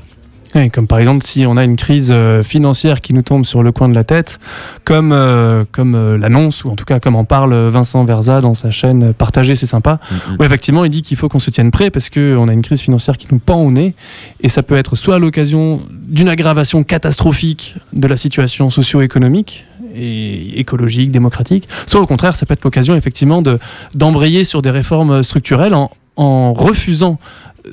[0.74, 3.72] Comme par exemple si on a une crise euh, financière qui nous tombe sur le
[3.72, 4.40] coin de la tête,
[4.84, 8.56] comme, euh, comme euh, l'annonce, ou en tout cas comme en parle Vincent Verza dans
[8.56, 10.38] sa chaîne Partager, c'est sympa, Mhm.
[10.40, 12.82] où effectivement il dit qu'il faut qu'on se tienne prêt parce qu'on a une crise
[12.82, 13.94] financière qui nous pend au nez,
[14.42, 20.60] et ça peut être soit à l'occasion d'une aggravation catastrophique de la situation socio-économique, et
[20.60, 23.60] écologique, démocratique, soit au contraire ça peut être l'occasion effectivement de,
[23.96, 27.18] d'embrayer sur des réformes structurelles en, en refusant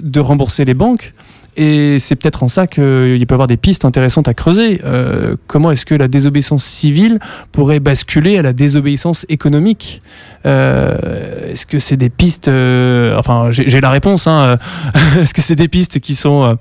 [0.00, 1.12] de rembourser les banques
[1.56, 4.80] et c'est peut-être en ça qu'il peut y avoir des pistes intéressantes à creuser.
[4.84, 7.18] Euh, comment est-ce que la désobéissance civile
[7.52, 10.02] pourrait basculer à la désobéissance économique?
[10.44, 12.48] Euh, Est-ce que c'est des pistes...
[12.48, 14.26] euh, enfin, j'ai la réponse.
[14.26, 14.58] Hein,
[15.20, 16.56] est-ce que c'est des pistes qui sont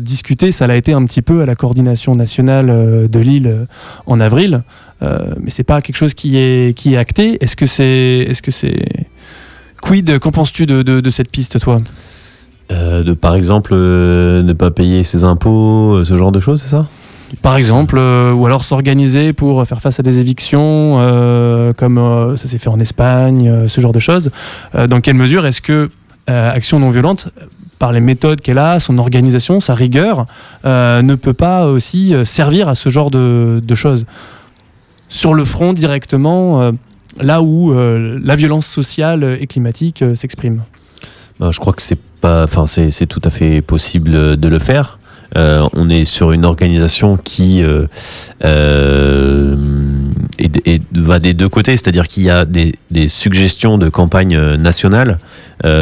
[0.00, 0.52] discutées?
[0.52, 3.66] Ça l'a été un petit peu à la coordination nationale de Lille
[4.06, 4.62] en avril.
[5.02, 7.36] Mais c'est pas quelque chose qui est, qui est acté.
[7.42, 8.26] Est-ce que c'est...
[8.28, 8.84] Est -ce que c'est...
[9.82, 11.78] Quid, qu'en penses-tu de- de cette piste, toi?
[12.70, 16.62] Euh, de par exemple euh, ne pas payer ses impôts, euh, ce genre de choses,
[16.62, 16.86] c'est ça?
[17.42, 20.98] Par exemple, ou alors s'organiser pour faire face à des évictions,
[21.76, 24.30] comme ça s'est fait en Espagne, ce genre de choses.
[24.72, 25.90] Dans quelle mesure est-ce que
[26.28, 27.30] Action non violente,
[27.80, 30.26] par les méthodes qu'elle a, son organisation, sa rigueur,
[30.64, 34.06] ne peut pas aussi servir à ce genre de, de choses?
[35.08, 36.70] Sur le front directement,
[37.20, 40.62] là où la violence sociale et climatique s'exprime.
[41.40, 44.98] Ben, je crois que c'est enfin c'est tout à fait possible de le faire.
[45.36, 47.86] Euh, on est sur une organisation qui euh,
[48.44, 49.56] euh,
[50.92, 52.74] va des deux côtés, c'est-à-dire qu'il y a des,
[53.08, 55.18] suggestions de campagne nationale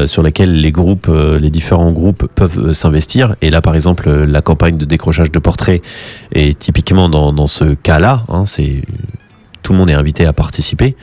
[0.06, 3.34] sur lesquelles les groupes, les différents groupes peuvent s'investir.
[3.42, 5.82] Et là, par exemple, la campagne de décrochage de portraits
[6.32, 8.24] est typiquement dans, ce cas-là.
[8.28, 8.82] hein, c'est
[9.62, 10.96] tout le monde est invité à participer.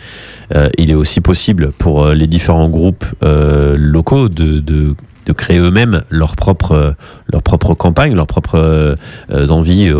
[0.78, 4.96] Il est aussi possible pour les différents groupes locaux de,
[5.30, 6.92] de créer eux-mêmes leur propre, euh,
[7.32, 8.96] leur propre campagne, leurs propres euh,
[9.32, 9.92] euh, envies,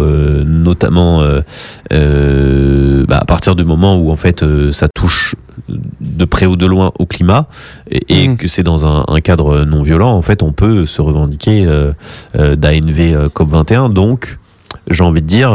[0.46, 1.22] notamment
[1.92, 5.36] bah, à partir du moment où en fait ça touche
[5.68, 7.48] de près ou de loin au climat
[7.92, 8.38] et, et Mhm.
[8.38, 11.92] que c'est dans un, un cadre non violent, en fait on peut se revendiquer euh,
[12.36, 13.94] euh, d'ANV euh, COP21.
[13.94, 14.40] Donc
[14.90, 15.52] j'ai envie de dire,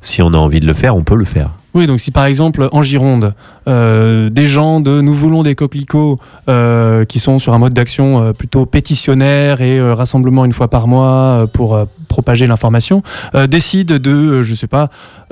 [0.00, 1.50] si on a envie de le faire, on peut le faire.
[1.76, 3.34] Oui, donc si par exemple en Gironde,
[3.68, 6.18] euh, des gens de Nous voulons des coquelicots
[6.48, 10.88] euh, qui sont sur un mode d'action euh, plutôt pétitionnaire et rassemblement une fois par
[10.88, 13.02] mois pour propager l'information,
[13.46, 14.88] décident de, je sais pas,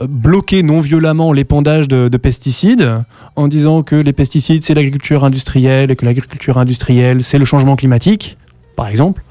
[0.07, 2.93] bloquer non violemment l'épandage de, de pesticides
[3.37, 7.75] en disant que les pesticides c'est l'agriculture industrielle et que l'agriculture industrielle c'est le changement
[7.75, 8.37] climatique,
[8.77, 9.23] par exemple,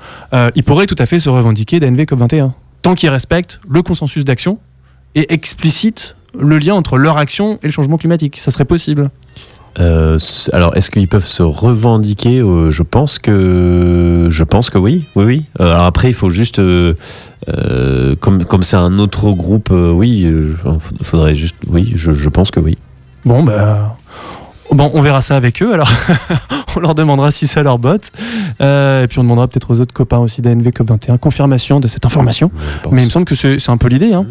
[0.56, 4.58] ils pourraient tout à fait se revendiquer d'ANV COP21 tant qu'ils respectent le consensus d'action
[5.14, 8.40] et explicitent le lien entre leur action et le changement climatique.
[8.40, 9.10] Ça serait possible.
[9.80, 10.20] Euh,
[10.52, 15.24] alors, est-ce qu'ils peuvent se revendiquer Euh, Je pense que je pense que oui, oui,
[15.24, 15.46] oui.
[15.60, 16.96] Euh, alors après, il faut juste, euh,
[18.20, 20.56] comme comme c'est un autre groupe, oui, il
[21.04, 22.78] faudrait juste, oui, je, je pense que oui.
[23.26, 23.98] Bon, bah.
[24.72, 25.92] Bon, on verra ça avec eux, alors
[26.76, 28.12] on leur demandera si ça leur botte.
[28.60, 32.50] Et puis on demandera peut-être aux autres copains aussi d'ANV COP21 confirmation de cette information.
[32.92, 34.14] Mais il me semble que c'est c'est un peu l'idée.
[34.14, 34.26] Hein.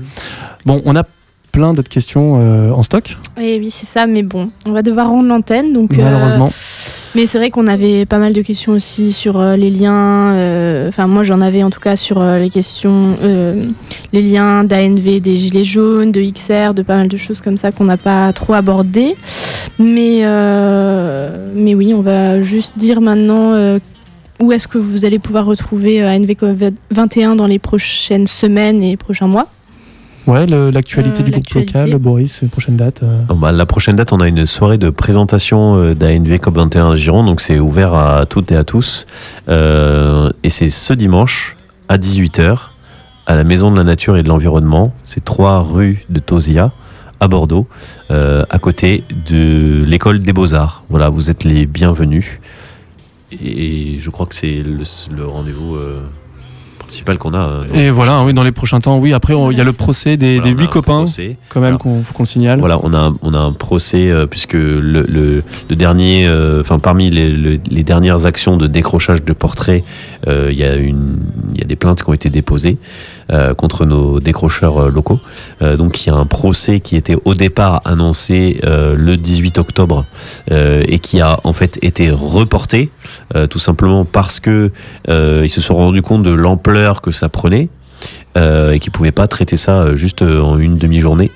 [0.67, 1.05] Bon, on a
[1.53, 5.09] plein d'autres questions euh, en stock, Et oui, c'est ça, mais bon, on va devoir
[5.09, 5.73] rendre l'antenne.
[5.75, 6.51] Donc, euh, malheureusement.
[7.15, 10.89] mais c'est vrai qu'on avait pas mal de questions aussi sur euh, les liens.
[10.89, 13.17] Enfin, moi, j'en avais en tout cas sur les questions,
[14.13, 17.71] les liens d'ANV, des Gilets jaunes, de XR, de pas mal de choses comme ça
[17.71, 19.15] qu'on n'a pas trop abordées.
[19.79, 20.23] Mais,
[21.55, 23.55] mais oui, on va juste dire maintenant.
[24.43, 26.35] où est-ce que vous allez pouvoir retrouver ANV
[26.91, 29.49] 21 dans les prochaines semaines et prochains mois
[30.27, 33.03] Ouais, l'actualité Euh, du groupe local, Boris, prochaine date.
[33.03, 33.23] euh.
[33.29, 36.95] Oh, bah, la prochaine date, on a une soirée de présentation euh, d'ANV COP21 à
[36.95, 39.07] Giron, donc c'est ouvert à toutes et à tous.
[39.49, 41.57] Euh, et c'est ce dimanche
[41.89, 42.68] à 18h
[43.27, 44.93] à la Maison de la Nature et de l'Environnement.
[45.03, 46.73] C'est 3 rue de Tosia
[47.18, 47.66] à Bordeaux,
[48.12, 50.85] euh, à côté de l'école des Beaux-Arts.
[50.89, 52.39] Voilà, vous êtes les bienvenus.
[53.33, 54.83] Et je crois que c'est le,
[55.16, 56.03] le rendez-vous euh,
[56.93, 57.38] principal qu'on a.
[57.49, 59.14] euh, Et voilà, oui, dans les prochains temps, oui.
[59.14, 61.36] Après, il y a le procès des, Voilà, des on a huit un copains, procès.
[61.49, 62.59] quand même, qu'on faut qu'on le signale.
[62.61, 66.61] Voilà, on a, un- on a un procès euh, puisque le, le, le dernier, euh,
[66.61, 69.82] enfin parmi les, le- les dernières actions de décrochage de portraits,
[70.26, 71.18] il y a une,
[71.55, 72.76] il y a des plaintes qui ont été déposées
[73.31, 75.20] euh, contre nos décrocheurs euh, locaux.
[75.62, 79.59] Euh, donc il y a un procès qui était au départ annoncé euh, le 18
[79.59, 80.05] octobre
[80.51, 82.91] euh, et qui a en fait été reporté
[83.51, 84.70] tout simplement parce que
[85.09, 87.68] ils se sont rendus compte de l'ampleur que ça prenait.
[88.37, 91.31] Euh, et qui pouvaient pas traiter ça euh, juste euh, en une demi-journée.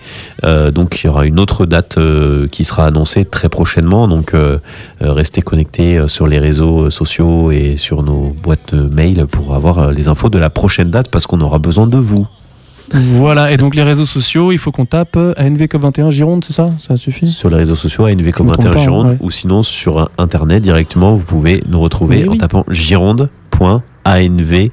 [0.44, 4.08] Euh, donc il y aura une autre date euh, qui sera annoncée très prochainement.
[4.08, 4.34] Donc
[5.00, 10.30] restez connectés sur les réseaux sociaux et sur nos boîtes mail pour avoir les infos
[10.30, 12.26] de la prochaine date parce qu'on aura besoin de vous.
[12.94, 16.70] Voilà, et donc les réseaux sociaux, il faut qu'on tape ANV COP21 Gironde, c'est ça?
[16.78, 17.26] Ça suffit?
[17.26, 19.16] Sur les réseaux sociaux, ANV Je me trompe Commentaire pas, Gironde, ouais.
[19.20, 22.38] ou sinon sur internet directement, vous pouvez nous retrouver Oui, en oui.
[22.38, 24.68] tapant gironde.anv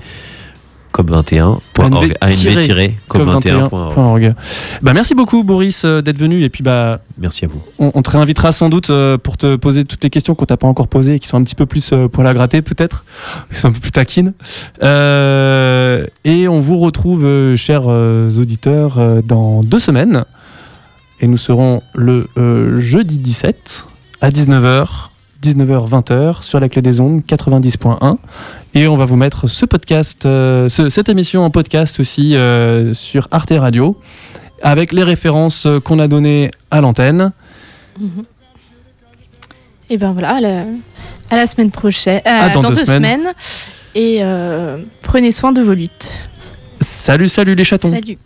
[0.94, 4.36] cop21.org anv-cop21.org COP21.org.
[4.82, 7.62] Bah, merci beaucoup Boris euh, d'être venu et puis bah Merci à vous.
[7.80, 10.58] on, on te réinvitera sans doute euh, pour te poser toutes les questions qu'on t'a
[10.58, 13.06] pas encore posées et qui sont un petit peu plus euh, poil à gratter peut-être,
[13.52, 14.34] qui sont un peu plus taquines.
[14.82, 20.26] Euh, et on vous retrouve, chers auditeurs, dans deux semaines.
[21.24, 23.86] Et nous serons le euh, jeudi 17
[24.20, 25.08] à 19h,
[25.41, 28.18] 19h, 20h sur la clé des ondes 90.1.
[28.76, 32.93] Et on va vous mettre ce podcast, euh, ce- cette émission en podcast aussi euh,
[32.93, 33.99] sur Arte Radio
[34.63, 37.32] avec les références euh, qu'on a données à l'antenne.
[39.89, 40.65] Et ben voilà, à la,
[41.30, 42.21] à la semaine prochaine.
[42.26, 43.19] À dans dans deux deux, semaines.
[43.21, 43.34] semaines.
[43.95, 44.21] Et
[45.03, 46.17] prenez soin de vos luttes.
[46.82, 47.91] Salut, salut les chatons.
[47.93, 48.17] Salut.